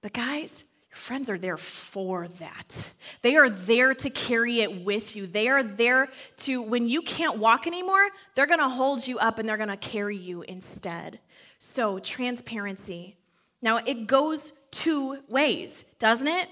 [0.03, 0.65] But guys,
[0.97, 2.91] friends are there for that.
[3.23, 5.27] They are there to carry it with you.
[5.27, 9.49] They are there to, when you can't walk anymore, they're to hold you up and
[9.49, 11.21] they're to carry you instead.
[11.59, 13.17] So, transparency.
[13.63, 16.49] Now, it goes two ways, doesn't it?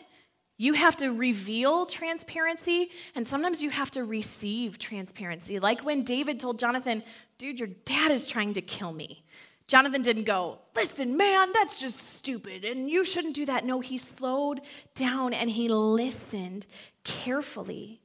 [0.57, 5.59] You have to reveal transparency, and sometimes you have to receive transparency.
[5.59, 7.03] Like when David told Jonathan,
[7.37, 9.24] Dude, your dad is trying to kill me.
[9.67, 13.65] Jonathan didn't go, Listen, man, that's just stupid, and you shouldn't do that.
[13.65, 14.61] No, he slowed
[14.95, 16.67] down and he listened
[17.05, 18.01] carefully.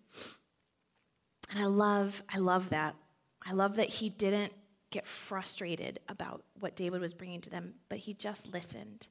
[1.50, 2.96] And I love, I love that.
[3.46, 4.54] I love that he didn't
[4.92, 9.08] get frustrated about what David was bringing to them, but he just listened.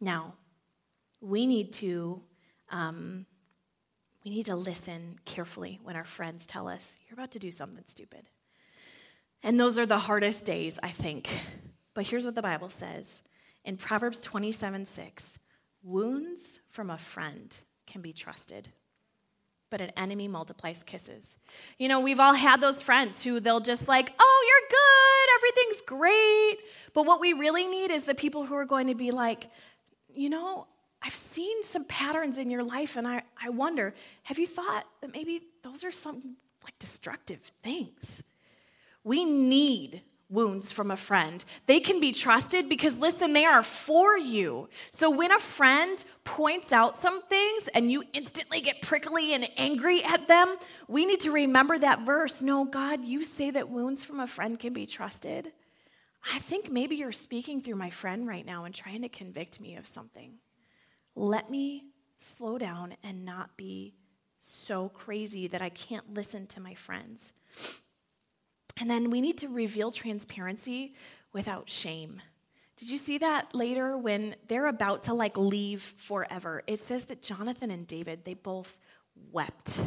[0.00, 0.34] Now,
[1.20, 2.22] we need to
[2.70, 3.26] um,
[4.24, 7.84] we need to listen carefully when our friends tell us you're about to do something
[7.86, 8.28] stupid.
[9.42, 11.28] And those are the hardest days, I think.
[11.94, 13.22] But here's what the Bible says
[13.64, 15.38] in Proverbs 27 6
[15.82, 18.68] wounds from a friend can be trusted
[19.70, 21.36] but an enemy multiplies kisses.
[21.78, 25.82] You know, we've all had those friends who they'll just like, oh, you're good, everything's
[25.82, 26.58] great.
[26.94, 29.50] But what we really need is the people who are going to be like,
[30.14, 30.66] you know,
[31.02, 33.94] I've seen some patterns in your life, and I, I wonder,
[34.24, 38.22] have you thought that maybe those are some like destructive things?
[39.06, 41.44] We need wounds from a friend.
[41.66, 44.68] They can be trusted because, listen, they are for you.
[44.90, 50.02] So when a friend points out some things and you instantly get prickly and angry
[50.02, 50.56] at them,
[50.88, 52.42] we need to remember that verse.
[52.42, 55.52] No, God, you say that wounds from a friend can be trusted.
[56.34, 59.76] I think maybe you're speaking through my friend right now and trying to convict me
[59.76, 60.40] of something.
[61.14, 61.84] Let me
[62.18, 63.94] slow down and not be
[64.40, 67.32] so crazy that I can't listen to my friends.
[68.78, 70.94] And then we need to reveal transparency
[71.32, 72.20] without shame.
[72.76, 76.62] Did you see that later when they're about to like leave forever?
[76.66, 78.76] It says that Jonathan and David, they both
[79.32, 79.80] wept.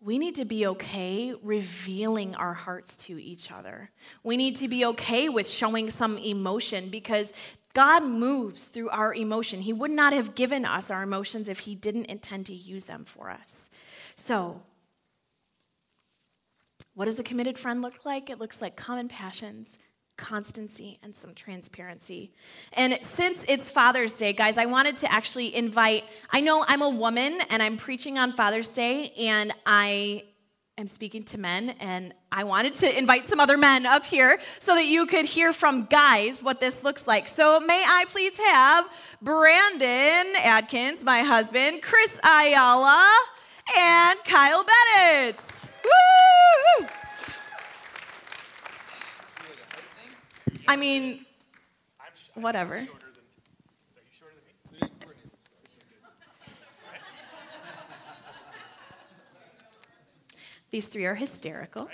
[0.00, 3.90] We need to be okay revealing our hearts to each other.
[4.22, 7.32] We need to be okay with showing some emotion because
[7.74, 9.60] God moves through our emotion.
[9.60, 13.04] He would not have given us our emotions if He didn't intend to use them
[13.04, 13.70] for us.
[14.14, 14.62] So,
[16.94, 18.30] what does a committed friend look like?
[18.30, 19.78] It looks like common passions,
[20.16, 22.32] constancy, and some transparency.
[22.72, 26.90] And since it's Father's Day, guys, I wanted to actually invite, I know I'm a
[26.90, 30.22] woman and I'm preaching on Father's Day, and I
[30.78, 34.74] am speaking to men, and I wanted to invite some other men up here so
[34.74, 37.28] that you could hear from guys what this looks like.
[37.28, 38.86] So, may I please have
[39.22, 43.16] Brandon Adkins, my husband, Chris Ayala,
[43.76, 45.73] and Kyle Bennett.
[45.84, 46.86] Woo!
[50.66, 51.26] I mean,
[52.34, 52.86] whatever.
[60.70, 61.88] These three are hysterical.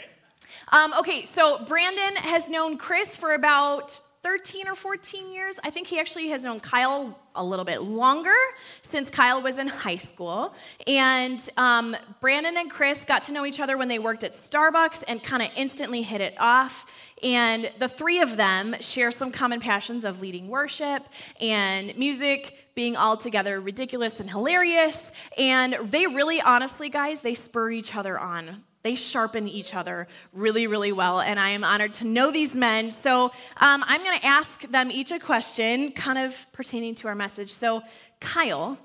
[0.72, 5.58] Um, okay, so Brandon has known Chris for about 13 or 14 years.
[5.64, 8.34] I think he actually has known Kyle a little bit longer
[8.82, 10.54] since Kyle was in high school.
[10.86, 15.04] And um, Brandon and Chris got to know each other when they worked at Starbucks
[15.08, 16.92] and kind of instantly hit it off.
[17.22, 21.02] And the three of them share some common passions of leading worship
[21.40, 25.12] and music, being all together ridiculous and hilarious.
[25.38, 30.66] And they really, honestly, guys, they spur each other on They sharpen each other really,
[30.66, 32.92] really well, and I am honored to know these men.
[32.92, 33.26] So
[33.58, 37.52] um, I'm going to ask them each a question kind of pertaining to our message.
[37.52, 37.82] So,
[38.20, 38.78] Kyle,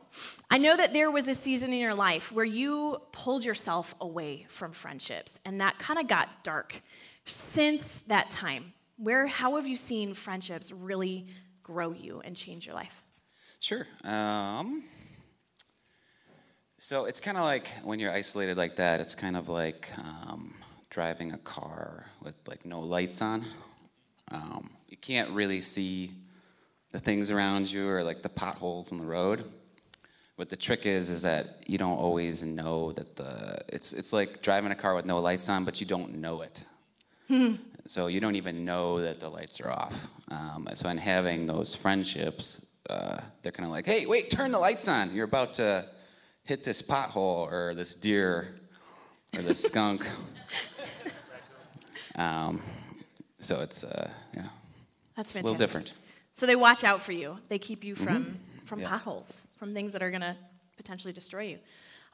[0.50, 4.46] I know that there was a season in your life where you pulled yourself away
[4.50, 6.82] from friendships, and that kind of got dark.
[7.26, 11.28] Since that time, where how have you seen friendships really
[11.64, 13.02] grow you and change your life?
[13.60, 13.88] Sure.
[14.04, 14.84] Um,
[16.86, 19.02] so it's kind of like when you're isolated like that.
[19.02, 20.54] It's kind of like um,
[20.92, 23.44] driving a car with like no lights on.
[24.30, 26.12] Um, you can't really see
[26.92, 29.52] the things around you or like the potholes in the road.
[30.38, 34.44] But the trick is, is that you don't always know that the it's it's like
[34.44, 37.58] driving a car with no lights on, but you don't know it.
[37.88, 40.08] so you don't even know that the lights are off.
[40.30, 44.60] Um, so in having those friendships, uh, they're kind of like, hey, wait, turn the
[44.60, 45.16] lights on.
[45.16, 45.90] You're about to
[46.46, 48.56] hit this pothole or this deer
[49.36, 50.08] or this skunk.
[52.16, 52.62] um,
[53.40, 54.44] so it's uh, yeah,
[55.16, 55.42] That's fantastic.
[55.42, 55.94] a little different.
[56.36, 57.38] So they watch out for you.
[57.50, 58.66] They keep you from Mm-hmm.
[58.66, 58.90] from Yeah.
[58.90, 60.36] potholes, from things that are going to
[60.78, 61.58] potentially destroy you.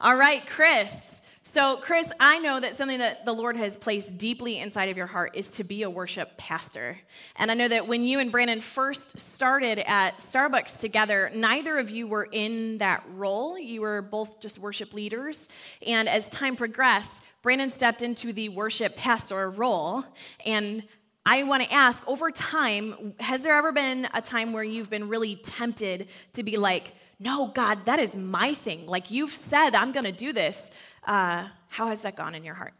[0.00, 1.22] All right, Chris.
[1.44, 5.08] So, Chris, I know that something that the Lord has placed deeply inside of your
[5.08, 6.98] heart is to be a worship pastor.
[7.36, 11.90] And I know that when you and Brandon first started at Starbucks together, neither of
[11.90, 13.58] you were in that role.
[13.58, 15.48] You were both just worship leaders.
[15.86, 20.04] And as time progressed, Brandon stepped into the worship pastor role.
[20.46, 20.84] And
[21.26, 25.08] I want to ask over time, has there ever been a time where you've been
[25.08, 28.86] really tempted to be like, no, God, that is my thing?
[28.86, 30.70] Like you've said, I'm going to do this.
[31.04, 32.74] Uh, how has that gone in your heart?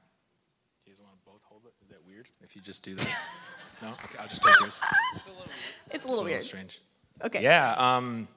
[0.84, 1.72] Do you guys want to both hold it?
[1.82, 3.16] Is that weird if you just do that?
[3.82, 3.88] no?
[3.90, 4.80] Okay, I'll just take yours.
[5.16, 5.44] It's a little
[5.90, 6.42] It's a little weird.
[6.42, 6.80] strange.
[7.24, 7.42] Okay.
[7.42, 7.74] Yeah.
[7.74, 8.28] Um,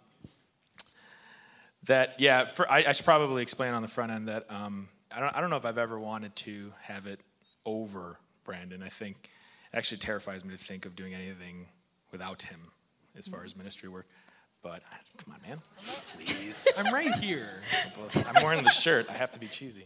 [1.83, 2.45] that yeah.
[2.45, 5.41] For, I, I should probably explain on the front end that um, I don't I
[5.41, 7.19] don't know if I've ever wanted to have it
[7.65, 8.81] over Brandon.
[8.83, 9.29] I think
[9.73, 11.67] it actually terrifies me to think of doing anything
[12.11, 12.71] without him
[13.17, 14.07] as far as ministry work.
[14.65, 15.59] But I, come on, man,
[16.17, 16.67] please.
[16.77, 17.61] I'm right here.
[18.25, 19.05] I'm wearing the shirt.
[19.07, 19.85] I have to be cheesy.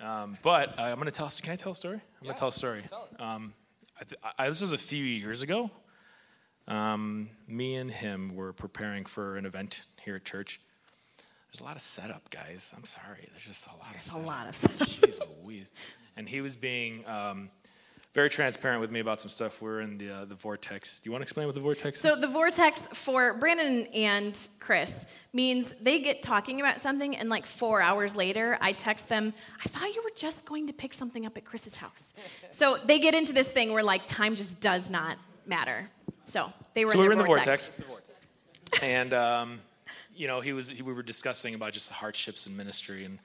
[0.00, 1.28] Um, but uh, I'm going to tell.
[1.42, 1.96] Can I tell a story?
[1.96, 2.84] I'm going to tell a story.
[3.20, 3.52] Um,
[4.00, 5.70] I th- I, this was a few years ago.
[6.66, 10.58] Um, me and him were preparing for an event here at church.
[11.52, 12.72] There's a lot of setup, guys.
[12.74, 13.28] I'm sorry.
[13.30, 14.26] There's just a lot of a setup.
[14.26, 14.88] lot of setup.
[14.88, 15.70] Jeez Louise.
[16.16, 17.50] And he was being um,
[18.12, 19.62] very transparent with me about some stuff.
[19.62, 21.00] We're in the uh, the vortex.
[21.00, 22.02] Do you want to explain what the vortex is?
[22.02, 27.46] So the vortex for Brandon and Chris means they get talking about something, and like
[27.46, 29.32] four hours later, I text them,
[29.64, 32.12] I thought you were just going to pick something up at Chris's house.
[32.50, 35.88] so they get into this thing where like time just does not matter.
[36.24, 37.80] So they were so in we were in the vortex.
[37.80, 39.60] vortex, and um,
[40.14, 40.68] you know, he was.
[40.68, 43.18] He, we were discussing about just the hardships in ministry, and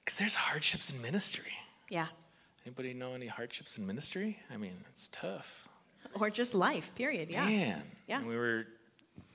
[0.00, 1.52] because there's hardships in ministry.
[1.90, 2.06] Yeah.
[2.68, 4.38] Anybody know any hardships in ministry?
[4.52, 5.70] I mean, it's tough.
[6.20, 7.30] Or just life, period.
[7.30, 7.46] Yeah.
[7.46, 7.82] Man.
[8.06, 8.18] Yeah.
[8.18, 8.66] And we were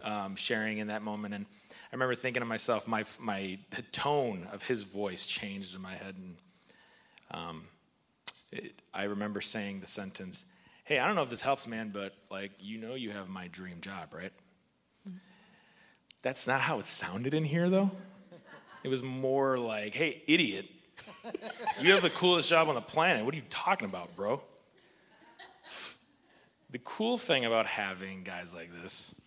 [0.04, 4.48] um, sharing in that moment, and I remember thinking to myself, my my the tone
[4.52, 6.36] of his voice changed in my head, and
[7.32, 7.64] um,
[8.52, 10.46] it, I remember saying the sentence,
[10.84, 13.48] "Hey, I don't know if this helps, man, but like, you know, you have my
[13.48, 14.32] dream job, right?"
[16.22, 17.90] That's not how it sounded in here, though.
[18.84, 20.70] It was more like, "Hey, idiot."
[21.82, 23.26] You have the coolest job on the planet.
[23.26, 24.42] What are you talking about, bro?
[26.70, 29.20] The cool thing about having guys like this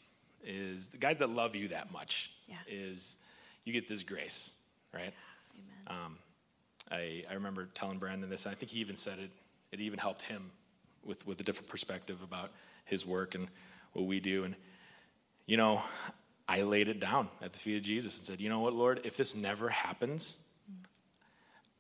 [0.45, 2.57] is the guys that love you that much Yeah.
[2.69, 3.17] is
[3.65, 4.57] you get this grace,
[4.93, 5.13] right?
[5.87, 6.19] Um,
[6.91, 9.31] I, I remember telling Brandon this, and I think he even said it.
[9.73, 10.51] It even helped him
[11.05, 12.51] with, with a different perspective about
[12.85, 13.49] his work and
[13.93, 14.45] what we do.
[14.45, 14.55] And,
[15.47, 15.83] you know,
[16.49, 19.01] I laid it down at the feet of Jesus and said, you know what, Lord,
[19.05, 20.45] if this never happens,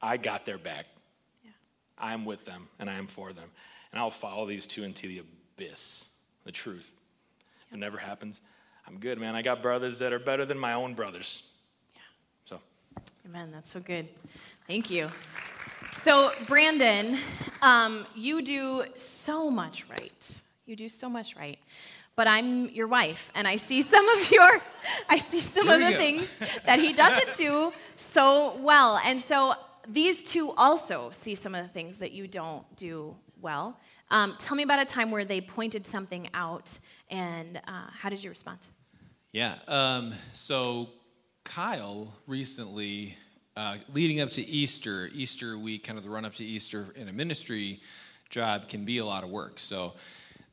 [0.01, 0.87] I got their back.
[1.99, 3.51] I'm with them and I am for them.
[3.93, 5.23] And I'll follow these two into the
[5.57, 7.01] abyss, the truth.
[7.69, 8.43] If it never happens,
[8.87, 9.35] I'm good, man.
[9.35, 11.51] I got brothers that are better than my own brothers.
[12.45, 12.61] So,
[13.27, 13.51] Amen.
[13.53, 14.09] That's so good.
[14.67, 15.11] Thank you.
[15.95, 17.19] So, Brandon,
[17.63, 20.35] um, you do so much right.
[20.67, 21.59] You do so much right.
[22.15, 24.61] But I'm your wife, and I see some of your,
[25.09, 25.97] I see some of the go.
[25.97, 29.01] things that he doesn't do so well.
[29.05, 29.55] And so
[29.89, 33.79] these two also see some of the things that you don't do well.
[34.11, 36.79] Um, tell me about a time where they pointed something out,
[37.11, 38.59] and uh, how did you respond?
[39.33, 39.55] Yeah.
[39.69, 40.91] Um, so
[41.45, 43.17] Kyle recently,
[43.57, 47.09] uh, leading up to Easter, Easter week, kind of the run up to Easter in
[47.09, 47.81] a ministry
[48.31, 49.59] job can be a lot of work.
[49.59, 49.95] So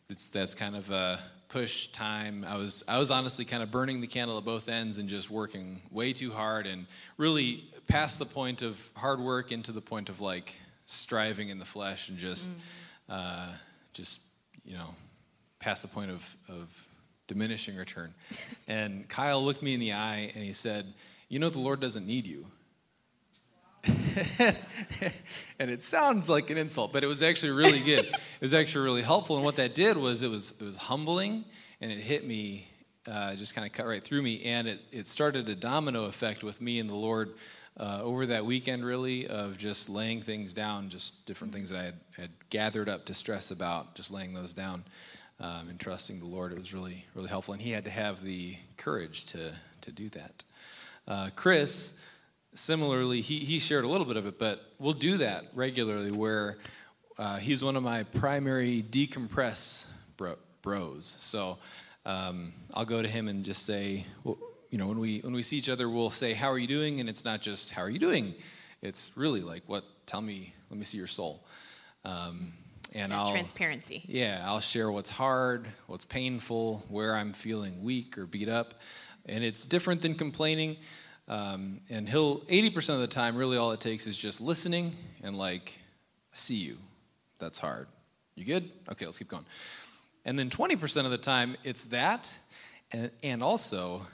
[0.07, 1.19] that's kind of a
[1.53, 2.43] push time.
[2.47, 5.29] I was I was honestly kind of burning the candle at both ends and just
[5.29, 10.09] working way too hard and really past the point of hard work into the point
[10.09, 10.55] of like
[10.85, 12.51] striving in the flesh and just,
[13.09, 13.47] uh,
[13.93, 14.21] just
[14.65, 14.95] you know,
[15.59, 16.87] past the point of, of
[17.27, 18.13] diminishing return.
[18.67, 20.93] And Kyle looked me in the eye and he said,
[21.27, 22.45] You know, the Lord doesn't need you.
[24.39, 28.05] and it sounds like an insult, but it was actually really good.
[28.05, 29.35] it was actually really helpful.
[29.35, 31.43] And what that did was it was, it was humbling
[31.81, 32.67] and it hit me,
[33.11, 34.43] uh, just kind of cut right through me.
[34.45, 37.33] And it, it started a domino effect with me and the Lord
[37.77, 41.83] uh, over that weekend, really, of just laying things down, just different things that I
[41.83, 44.83] had, had gathered up to stress about, just laying those down
[45.39, 46.51] um, and trusting the Lord.
[46.51, 47.53] It was really, really helpful.
[47.53, 50.43] And he had to have the courage to, to do that.
[51.07, 51.99] Uh, Chris,
[52.53, 56.57] similarly, he, he shared a little bit of it, but we'll do that regularly where
[57.17, 61.15] uh, he's one of my primary decompress bro, bros.
[61.19, 61.57] So
[62.05, 64.37] um, I'll go to him and just say, well,
[64.73, 66.99] you know, when we when we see each other, we'll say, "How are you doing?"
[66.99, 68.33] And it's not just "How are you doing?"
[68.81, 69.83] It's really like, "What?
[70.07, 70.51] Tell me.
[70.71, 71.45] Let me see your soul."
[72.03, 72.53] Um,
[72.95, 74.01] and I'll transparency.
[74.07, 78.73] Yeah, I'll share what's hard, what's painful, where I'm feeling weak or beat up,
[79.27, 80.77] and it's different than complaining.
[81.27, 85.37] Um, and he'll 80% of the time, really, all it takes is just listening and
[85.37, 85.79] like,
[86.31, 86.79] see you.
[87.39, 87.87] That's hard.
[88.35, 88.69] You good?
[88.91, 89.45] Okay, let's keep going.
[90.25, 92.37] And then 20% of the time, it's that,
[92.91, 94.05] and, and also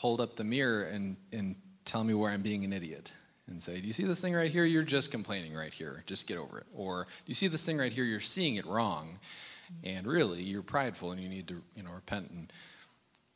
[0.00, 3.12] hold up the mirror and, and tell me where I'm being an idiot
[3.46, 4.64] and say, Do you see this thing right here?
[4.64, 6.02] You're just complaining right here.
[6.06, 6.66] Just get over it.
[6.74, 8.04] Or, Do you see this thing right here?
[8.04, 9.18] You're seeing it wrong.
[9.84, 12.50] And really, you're prideful and you need to, you know, repent and,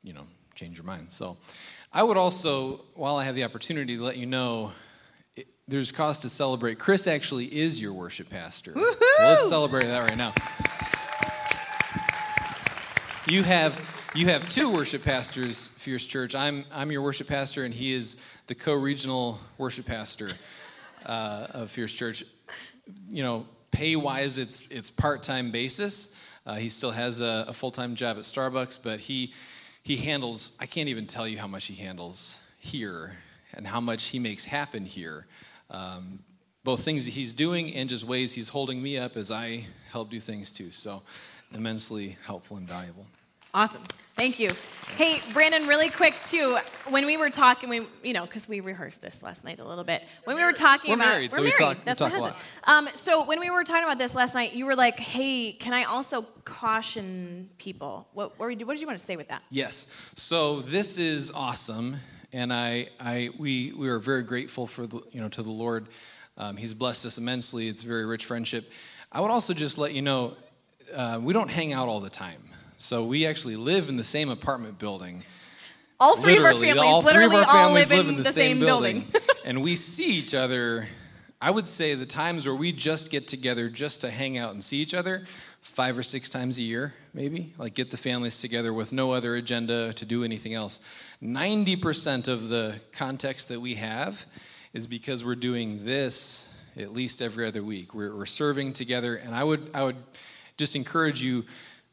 [0.03, 1.12] you know, change your mind.
[1.12, 1.37] So
[1.93, 4.73] I would also, while I have the opportunity, to let you know
[5.37, 6.79] it, there's cause to celebrate.
[6.79, 8.73] Chris actually is your worship pastor.
[8.73, 9.07] Woo-hoo!
[9.19, 10.33] So let's celebrate that right now.
[13.29, 16.37] You have you have two worship pastors, Fierce Church.
[16.37, 20.31] I'm, I'm your worship pastor, and he is the co regional worship pastor
[21.05, 22.23] uh, of Fierce Church.
[23.09, 26.15] You know, pay wise, it's, it's part time basis.
[26.47, 29.33] Uh, he still has a, a full time job at Starbucks, but he,
[29.83, 33.17] he handles, I can't even tell you how much he handles here
[33.53, 35.27] and how much he makes happen here.
[35.71, 36.21] Um,
[36.62, 40.11] both things that he's doing and just ways he's holding me up as I help
[40.11, 40.71] do things too.
[40.71, 41.03] So,
[41.53, 43.07] immensely helpful and valuable.
[43.55, 43.83] Awesome.
[44.17, 44.51] Thank you.
[44.97, 46.59] Hey, Brandon, really quick too.
[46.89, 49.85] When we were talking, we, you know, because we rehearsed this last night a little
[49.85, 50.03] bit.
[50.25, 51.55] When we were talking we're about, married, we're so married.
[51.59, 52.37] we talk, That's we talk a lot.
[52.65, 55.73] Um, so when we were talking about this last night, you were like, "Hey, can
[55.73, 59.43] I also caution people?" What, what, did you want to say with that?
[59.51, 59.95] Yes.
[60.17, 61.97] So this is awesome,
[62.33, 65.87] and I, I, we, we are very grateful for the, you know, to the Lord.
[66.37, 67.69] Um, he's blessed us immensely.
[67.69, 68.71] It's a very rich friendship.
[69.13, 70.37] I would also just let you know,
[70.93, 72.43] uh, we don't hang out all the time.
[72.79, 75.22] So we actually live in the same apartment building.
[76.01, 78.22] All three literally, of our families, all three of our all families live, live in
[78.22, 79.01] the, same, building.
[79.01, 79.20] building.
[79.45, 80.89] and we see each other,
[81.41, 84.62] I would say the times where we just get together just to hang out and
[84.62, 85.25] see each other,
[85.61, 87.55] five or six times a year, maybe.
[87.57, 90.81] Like get the families together with no other agenda to do anything else.
[91.22, 94.27] 90% of the context that we have
[94.72, 97.95] is because we're doing this at least every other week.
[97.95, 99.97] We're, we're serving together, and I would, I would
[100.57, 101.45] just encourage you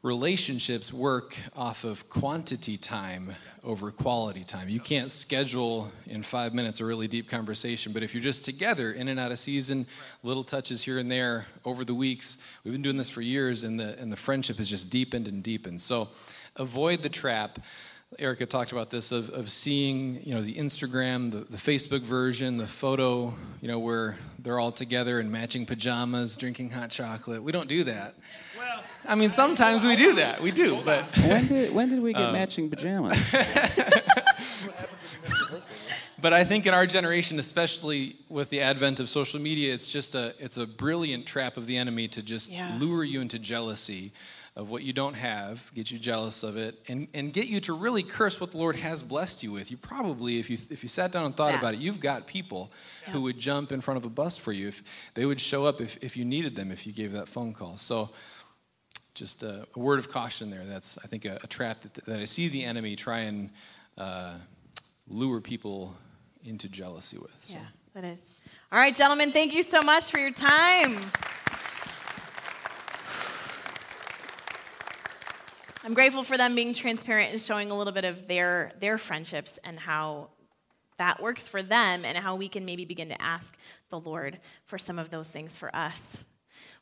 [0.02, 3.32] relationships work off of quantity time
[3.62, 4.68] over quality time.
[4.68, 8.90] You can't schedule in five minutes a really deep conversation, but if you're just together
[8.90, 9.86] in and out of season,
[10.24, 13.78] little touches here and there over the weeks, we've been doing this for years, and
[13.78, 15.80] the, and the friendship has just deepened and deepened.
[15.80, 16.08] So
[16.56, 17.60] avoid the trap.
[18.18, 22.58] Erica talked about this of, of seeing, you know, the Instagram, the, the Facebook version,
[22.58, 27.42] the photo, you know, where they're all together in matching pajamas, drinking hot chocolate.
[27.42, 28.14] We don't do that.
[29.06, 30.40] I mean, sometimes we do that.
[30.40, 33.18] We do, but when did when did we get um, matching pajamas?
[36.20, 40.14] but I think in our generation, especially with the advent of social media, it's just
[40.14, 42.76] a it's a brilliant trap of the enemy to just yeah.
[42.78, 44.12] lure you into jealousy
[44.54, 47.72] of what you don't have, get you jealous of it, and, and get you to
[47.72, 49.70] really curse what the Lord has blessed you with.
[49.70, 51.58] You probably, if you if you sat down and thought yeah.
[51.58, 52.70] about it, you've got people
[53.06, 53.14] yeah.
[53.14, 54.68] who would jump in front of a bus for you.
[54.68, 54.82] If
[55.14, 57.78] they would show up if, if you needed them, if you gave that phone call.
[57.78, 58.10] So
[59.14, 60.64] just a, a, word of caution there.
[60.64, 63.50] That's, I think, a, a trap that, that, I see the enemy try and
[63.98, 64.34] uh,
[65.08, 65.94] lure people
[66.44, 67.36] into jealousy with.
[67.44, 67.56] So.
[67.56, 68.30] Yeah, that is.
[68.70, 70.98] All right, gentlemen, thank you so much for your time.
[75.84, 79.58] I'm grateful for them being transparent and showing a little bit of their, their friendships
[79.64, 80.30] and how
[80.98, 83.58] that works for them and how we can maybe begin to ask
[83.90, 86.22] the Lord for some of those things for us.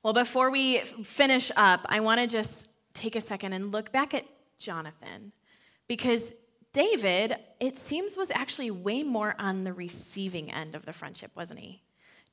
[0.03, 4.15] Well, before we finish up, I want to just take a second and look back
[4.15, 4.25] at
[4.59, 5.33] Jonathan
[5.89, 6.33] because
[6.73, 11.61] David, it seems, was actually way more on the receiving end of the friendship, wasn't
[11.61, 11.83] he?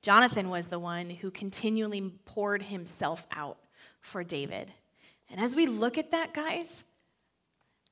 [0.02, 3.58] Jonathan was the one who continually poured himself out
[4.00, 4.72] for David.
[5.30, 6.86] And as we look at that, guys,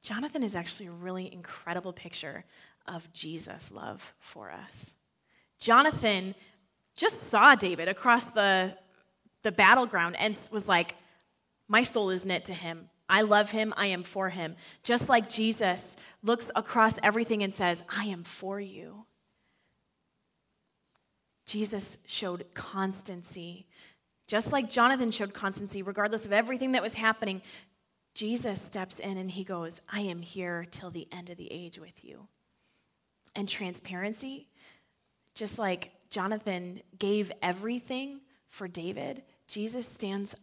[0.02, 2.46] Jonathan is actually a really incredible picture
[2.88, 4.94] of Jesus' love for us.
[5.60, 6.36] Jonathan
[6.96, 8.78] just saw David across the,
[9.46, 10.96] the battleground and was like,
[11.70, 12.90] My soul is knit to him.
[13.08, 13.74] I love him.
[13.78, 14.56] I am for him.
[14.84, 19.06] Just like Jesus looks across everything and says, I am for you.
[21.46, 23.68] Jesus showed constancy.
[24.28, 27.44] Just like Jonathan showed constancy, regardless of everything that was happening,
[28.16, 31.78] Jesus steps in and he goes, I am here till the end of the age
[31.78, 32.28] with you.
[33.36, 34.48] And transparency,
[35.36, 40.36] just like Jonathan gave everything for David, Jesus stands,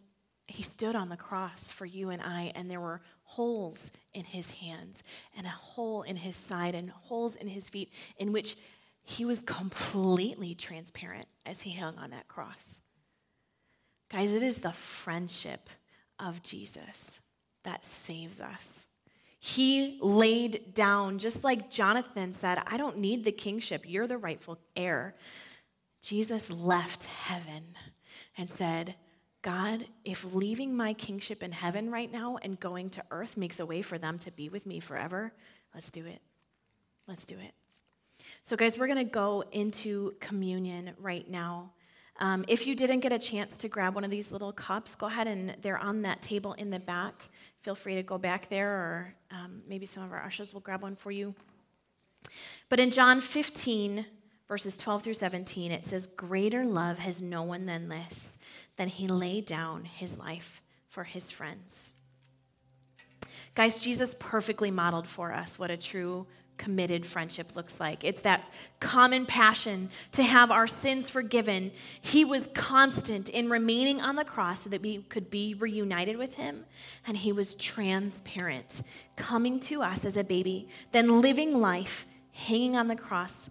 [0.47, 4.51] he stood on the cross for you and I, and there were holes in his
[4.51, 5.03] hands,
[5.37, 8.55] and a hole in his side, and holes in his feet, in which
[9.03, 12.81] he was completely transparent as he hung on that cross.
[14.09, 15.69] Guys, it is the friendship
[16.19, 17.19] of Jesus
[17.63, 18.85] that saves us.
[19.39, 23.83] He laid down, just like Jonathan said, I don't need the kingship.
[23.85, 25.15] You're the rightful heir.
[26.01, 27.75] Jesus left heaven
[28.37, 28.95] and said,
[29.41, 33.65] God, if leaving my kingship in heaven right now and going to earth makes a
[33.65, 35.33] way for them to be with me forever,
[35.73, 36.21] let's do it.
[37.07, 37.53] Let's do it.
[38.43, 41.71] So, guys, we're going to go into communion right now.
[42.19, 45.07] Um, if you didn't get a chance to grab one of these little cups, go
[45.07, 47.29] ahead and they're on that table in the back.
[47.61, 50.81] Feel free to go back there, or um, maybe some of our ushers will grab
[50.81, 51.33] one for you.
[52.69, 54.05] But in John 15,
[54.53, 58.37] verses 12 through 17, it says, Greater love has no one than this,
[58.75, 61.91] than he laid down his life for his friends.
[63.55, 66.27] Guys, Jesus perfectly modeled for us what a true
[66.57, 68.03] committed friendship looks like.
[68.03, 68.43] It's that
[68.79, 71.71] common passion to have our sins forgiven.
[71.99, 76.35] He was constant in remaining on the cross so that we could be reunited with
[76.35, 76.65] him,
[77.07, 78.83] and he was transparent,
[79.15, 83.49] coming to us as a baby, then living life hanging on the cross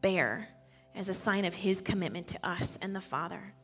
[0.00, 0.48] bare
[0.94, 3.54] as a sign of his commitment to us and the Father.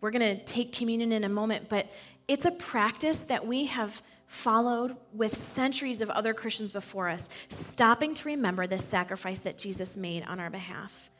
[0.00, 1.90] We're going to take communion in a moment, but
[2.28, 8.14] it's a practice that we have followed with centuries of other Christians before us, stopping
[8.14, 11.10] to remember the sacrifice that Jesus made on our behalf.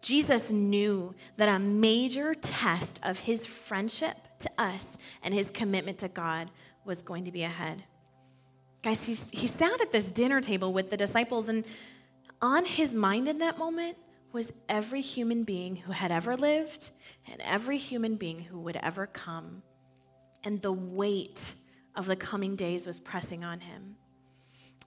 [0.00, 6.08] Jesus knew that a major test of his friendship to us and his commitment to
[6.08, 6.50] God
[6.84, 7.82] was going to be ahead.
[8.82, 11.64] Guys, he's, he sat at this dinner table with the disciples, and
[12.40, 13.96] on his mind in that moment
[14.32, 16.90] was every human being who had ever lived
[17.30, 19.62] and every human being who would ever come.
[20.44, 21.54] And the weight
[21.94, 23.96] of the coming days was pressing on him.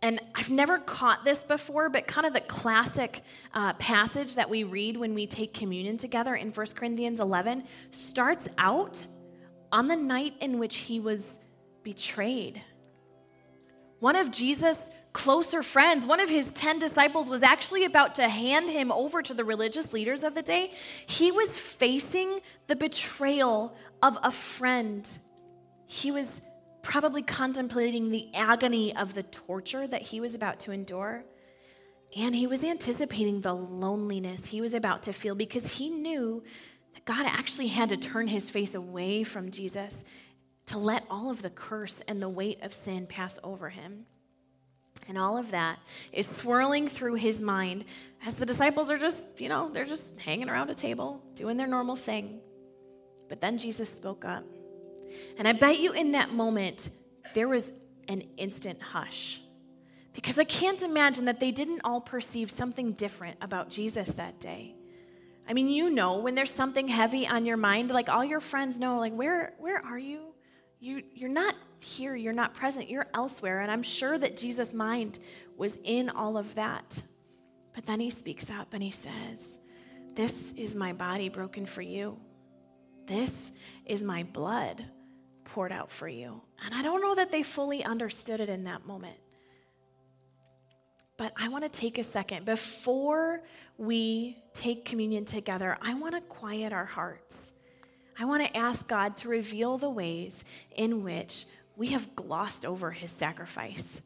[0.02, 3.22] And I've never caught this before, but kind of the classic
[3.54, 8.47] uh, passage that we read when we take communion together in 1 Corinthians 11 starts
[8.58, 9.06] out
[9.72, 11.39] on the night in which he was
[11.84, 12.62] betrayed.
[14.00, 14.89] One of Jesus'
[15.20, 19.34] closer friends, one of his 10 disciples, was actually about to hand him over to
[19.34, 20.72] the religious leaders of the day.
[21.07, 25.05] He was facing the betrayal of a friend.
[25.88, 26.41] He was
[26.84, 31.26] probably contemplating the agony of the torture that he was about to endure.
[32.17, 36.45] And he was anticipating the loneliness he was about to feel because he knew
[36.93, 40.05] that God actually had to turn his face away from Jesus
[40.67, 44.05] to let all of the curse and the weight of sin pass over him.
[45.10, 45.80] And all of that
[46.14, 47.84] is swirling through his mind
[48.26, 51.68] as the disciples are just, you know, they're just hanging around a table, doing their
[51.68, 52.39] normal thing.
[53.28, 54.43] But then Jesus spoke up.
[55.39, 56.89] And I bet you in that moment,
[57.34, 57.74] there was
[58.07, 59.41] an instant hush.
[60.14, 64.76] Because I can't imagine that they didn't all perceive something different about Jesus that day.
[65.47, 68.78] I mean, you know, when there's something heavy on your mind, like all your friends
[68.78, 70.34] know, like, where, where are you?
[70.80, 71.03] You?
[71.13, 73.61] You're not here, you're not present, you're elsewhere.
[73.61, 75.19] And I'm sure that Jesus' mind
[75.57, 77.01] was in all of that.
[77.73, 79.59] But then he speaks up and he says,
[80.15, 82.19] This is my body broken for you.
[83.07, 83.51] This
[83.86, 84.84] is my blood
[85.45, 86.41] poured out for you.
[86.63, 89.17] And I don't know that they fully understood it in that moment.
[91.17, 93.43] But I want to take a second before
[93.77, 95.77] we take communion together.
[95.82, 97.59] I want to quiet our hearts.
[98.20, 100.43] I want to ask God to reveal the ways
[100.76, 101.45] in which
[101.78, 104.01] we have glossed over his sacrifice.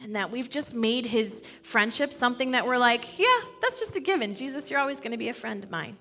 [0.00, 4.00] And that we've just made his friendship something that we're like, yeah, that's just a
[4.00, 4.34] given.
[4.34, 5.96] Jesus, you're always going to be a friend of mine.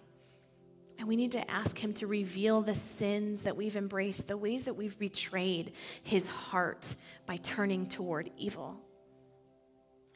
[0.99, 4.65] And we need to ask Him to reveal the sins that we've embraced, the ways
[4.65, 5.73] that we've betrayed
[6.03, 8.81] His heart by turning toward evil.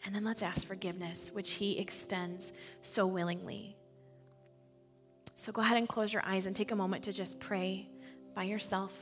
[0.03, 2.51] And then let's ask forgiveness, which He extends
[2.81, 3.75] so willingly.
[5.41, 7.89] So go ahead and close your eyes and take a moment to just pray
[8.35, 8.95] by yourself.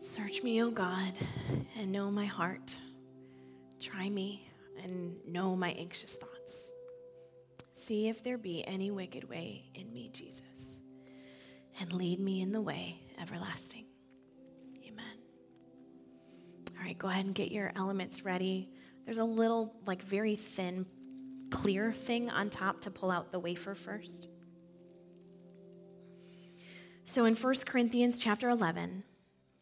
[0.00, 1.12] Search me, O God,
[1.76, 2.74] and know my heart.
[3.84, 4.48] Try me
[4.82, 6.70] and know my anxious thoughts.
[7.74, 10.78] See if there be any wicked way in me, Jesus,
[11.78, 13.84] and lead me in the way everlasting.
[14.88, 15.18] Amen.
[16.78, 18.70] All right, go ahead and get your elements ready.
[19.04, 20.86] There's a little, like, very thin,
[21.50, 24.28] clear thing on top to pull out the wafer first.
[27.04, 29.04] So in 1 Corinthians chapter 11,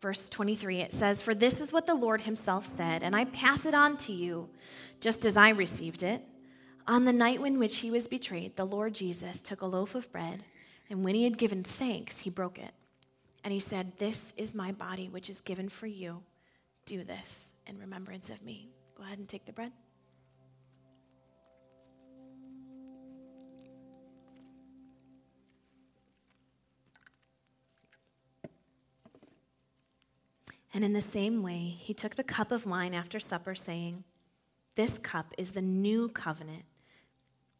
[0.03, 3.64] verse 23, it says, For this is what the Lord himself said, and I pass
[3.64, 4.50] it on to you,
[5.00, 6.20] just as I received it.
[6.88, 10.11] On the night in which he was betrayed, the Lord Jesus took a loaf of
[10.11, 10.40] bread,
[10.90, 12.72] and when he had given thanks, he broke it.
[13.44, 16.22] And he said, This is my body, which is given for you.
[16.84, 18.68] Do this in remembrance of me.
[18.96, 19.72] Go ahead and take the bread.
[30.75, 34.05] And in the same way, he took the cup of wine after supper, saying,
[34.75, 36.64] This cup is the new covenant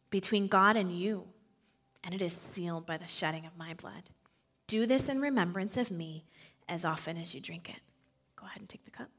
[0.09, 1.25] between God and you,
[2.03, 4.09] and it is sealed by the shedding of my blood.
[4.65, 6.25] Do this in remembrance of me
[6.67, 7.81] as often as you drink it.
[8.35, 9.09] Go ahead and take the cup.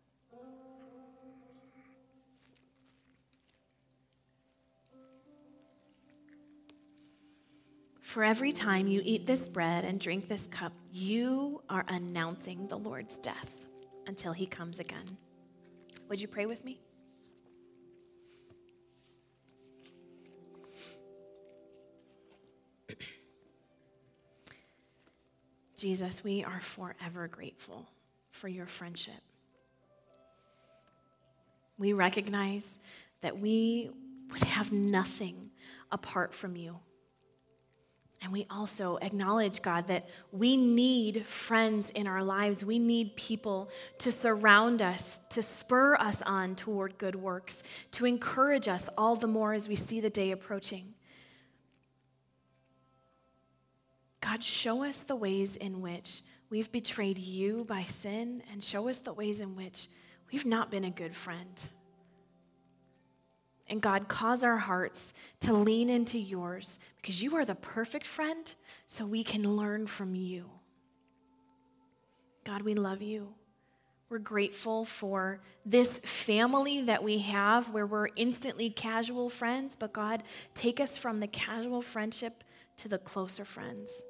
[8.01, 12.79] For every time you eat this bread and drink this cup, you are announcing the
[12.79, 13.65] Lord's death
[14.07, 15.17] until he comes again.
[16.09, 16.81] Would you pray with me?
[25.77, 27.89] Jesus, we are forever grateful
[28.31, 29.23] for your friendship.
[31.79, 32.79] We recognize
[33.23, 33.91] that we
[34.31, 35.51] would have nothing
[35.91, 36.79] apart from you.
[38.25, 42.65] And we also acknowledge, God, that we need friends in our lives.
[42.65, 43.69] We need people
[43.99, 47.63] to surround us, to spur us on toward good works,
[47.93, 50.95] to encourage us all the more as we see the day approaching.
[54.23, 59.01] God, show us the ways in which we've betrayed you by sin, and show us
[59.01, 59.89] the ways in which
[60.33, 61.69] we've not been a good friend.
[63.69, 68.55] And God, cause our hearts to lean into yours because you are the perfect friend,
[68.87, 70.51] so we can learn from you.
[72.45, 73.35] God, we love you.
[74.11, 80.23] We're grateful for this family that we have where we're instantly casual friends, but God,
[80.55, 82.45] take us from the casual friendship
[82.77, 84.05] to the closer friends.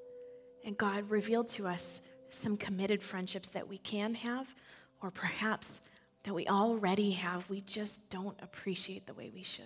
[0.65, 4.53] And God, reveal to us some committed friendships that we can have,
[5.01, 5.81] or perhaps
[6.25, 9.65] that we already have, we just don't appreciate the way we should.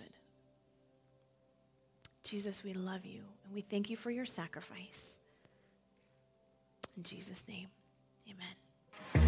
[2.23, 5.17] Jesus, we love you and we thank you for your sacrifice.
[6.95, 7.67] In Jesus' name,
[8.27, 9.25] amen.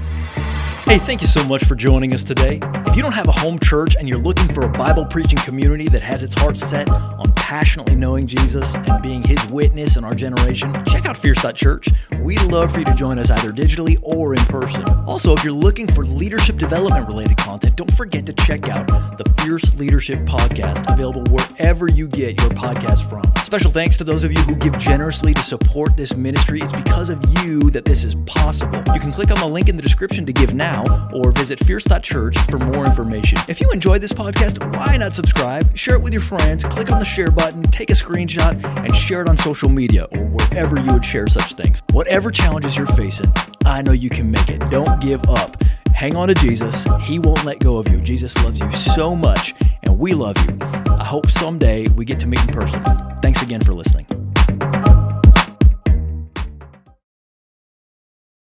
[0.84, 2.60] Hey, thank you so much for joining us today.
[2.88, 5.88] If you don't have a home church and you're looking for a Bible preaching community
[5.88, 10.16] that has its heart set on passionately knowing Jesus and being his witness in our
[10.16, 11.90] generation, check out Fierce.church.
[12.22, 14.86] We'd love for you to join us either digitally or in person.
[15.06, 18.88] Also, if you're looking for leadership development related content, don't forget to check out
[19.18, 23.22] the Fierce Leadership Podcast, available wherever you get your podcast from.
[23.44, 26.62] Special thanks to those of you who give generously to support this ministry.
[26.62, 28.82] It's because of you that this is possible.
[28.94, 32.38] You can click on the link in the description to give now or visit fierce.church
[32.50, 33.40] for more information.
[33.50, 37.00] If you enjoyed this podcast, why not subscribe, share it with your friends, click on
[37.00, 40.94] the share button, take a screenshot, and share it on social media or wherever you
[40.94, 41.82] would share such things.
[41.92, 43.34] Whatever challenges you're facing,
[43.66, 44.60] I know you can make it.
[44.70, 45.62] Don't give up.
[45.96, 46.86] Hang on to Jesus.
[47.02, 48.00] He won't let go of you.
[48.00, 50.56] Jesus loves you so much, and we love you.
[50.62, 52.84] I hope someday we get to meet in person.
[53.24, 54.06] Thanks again for listening.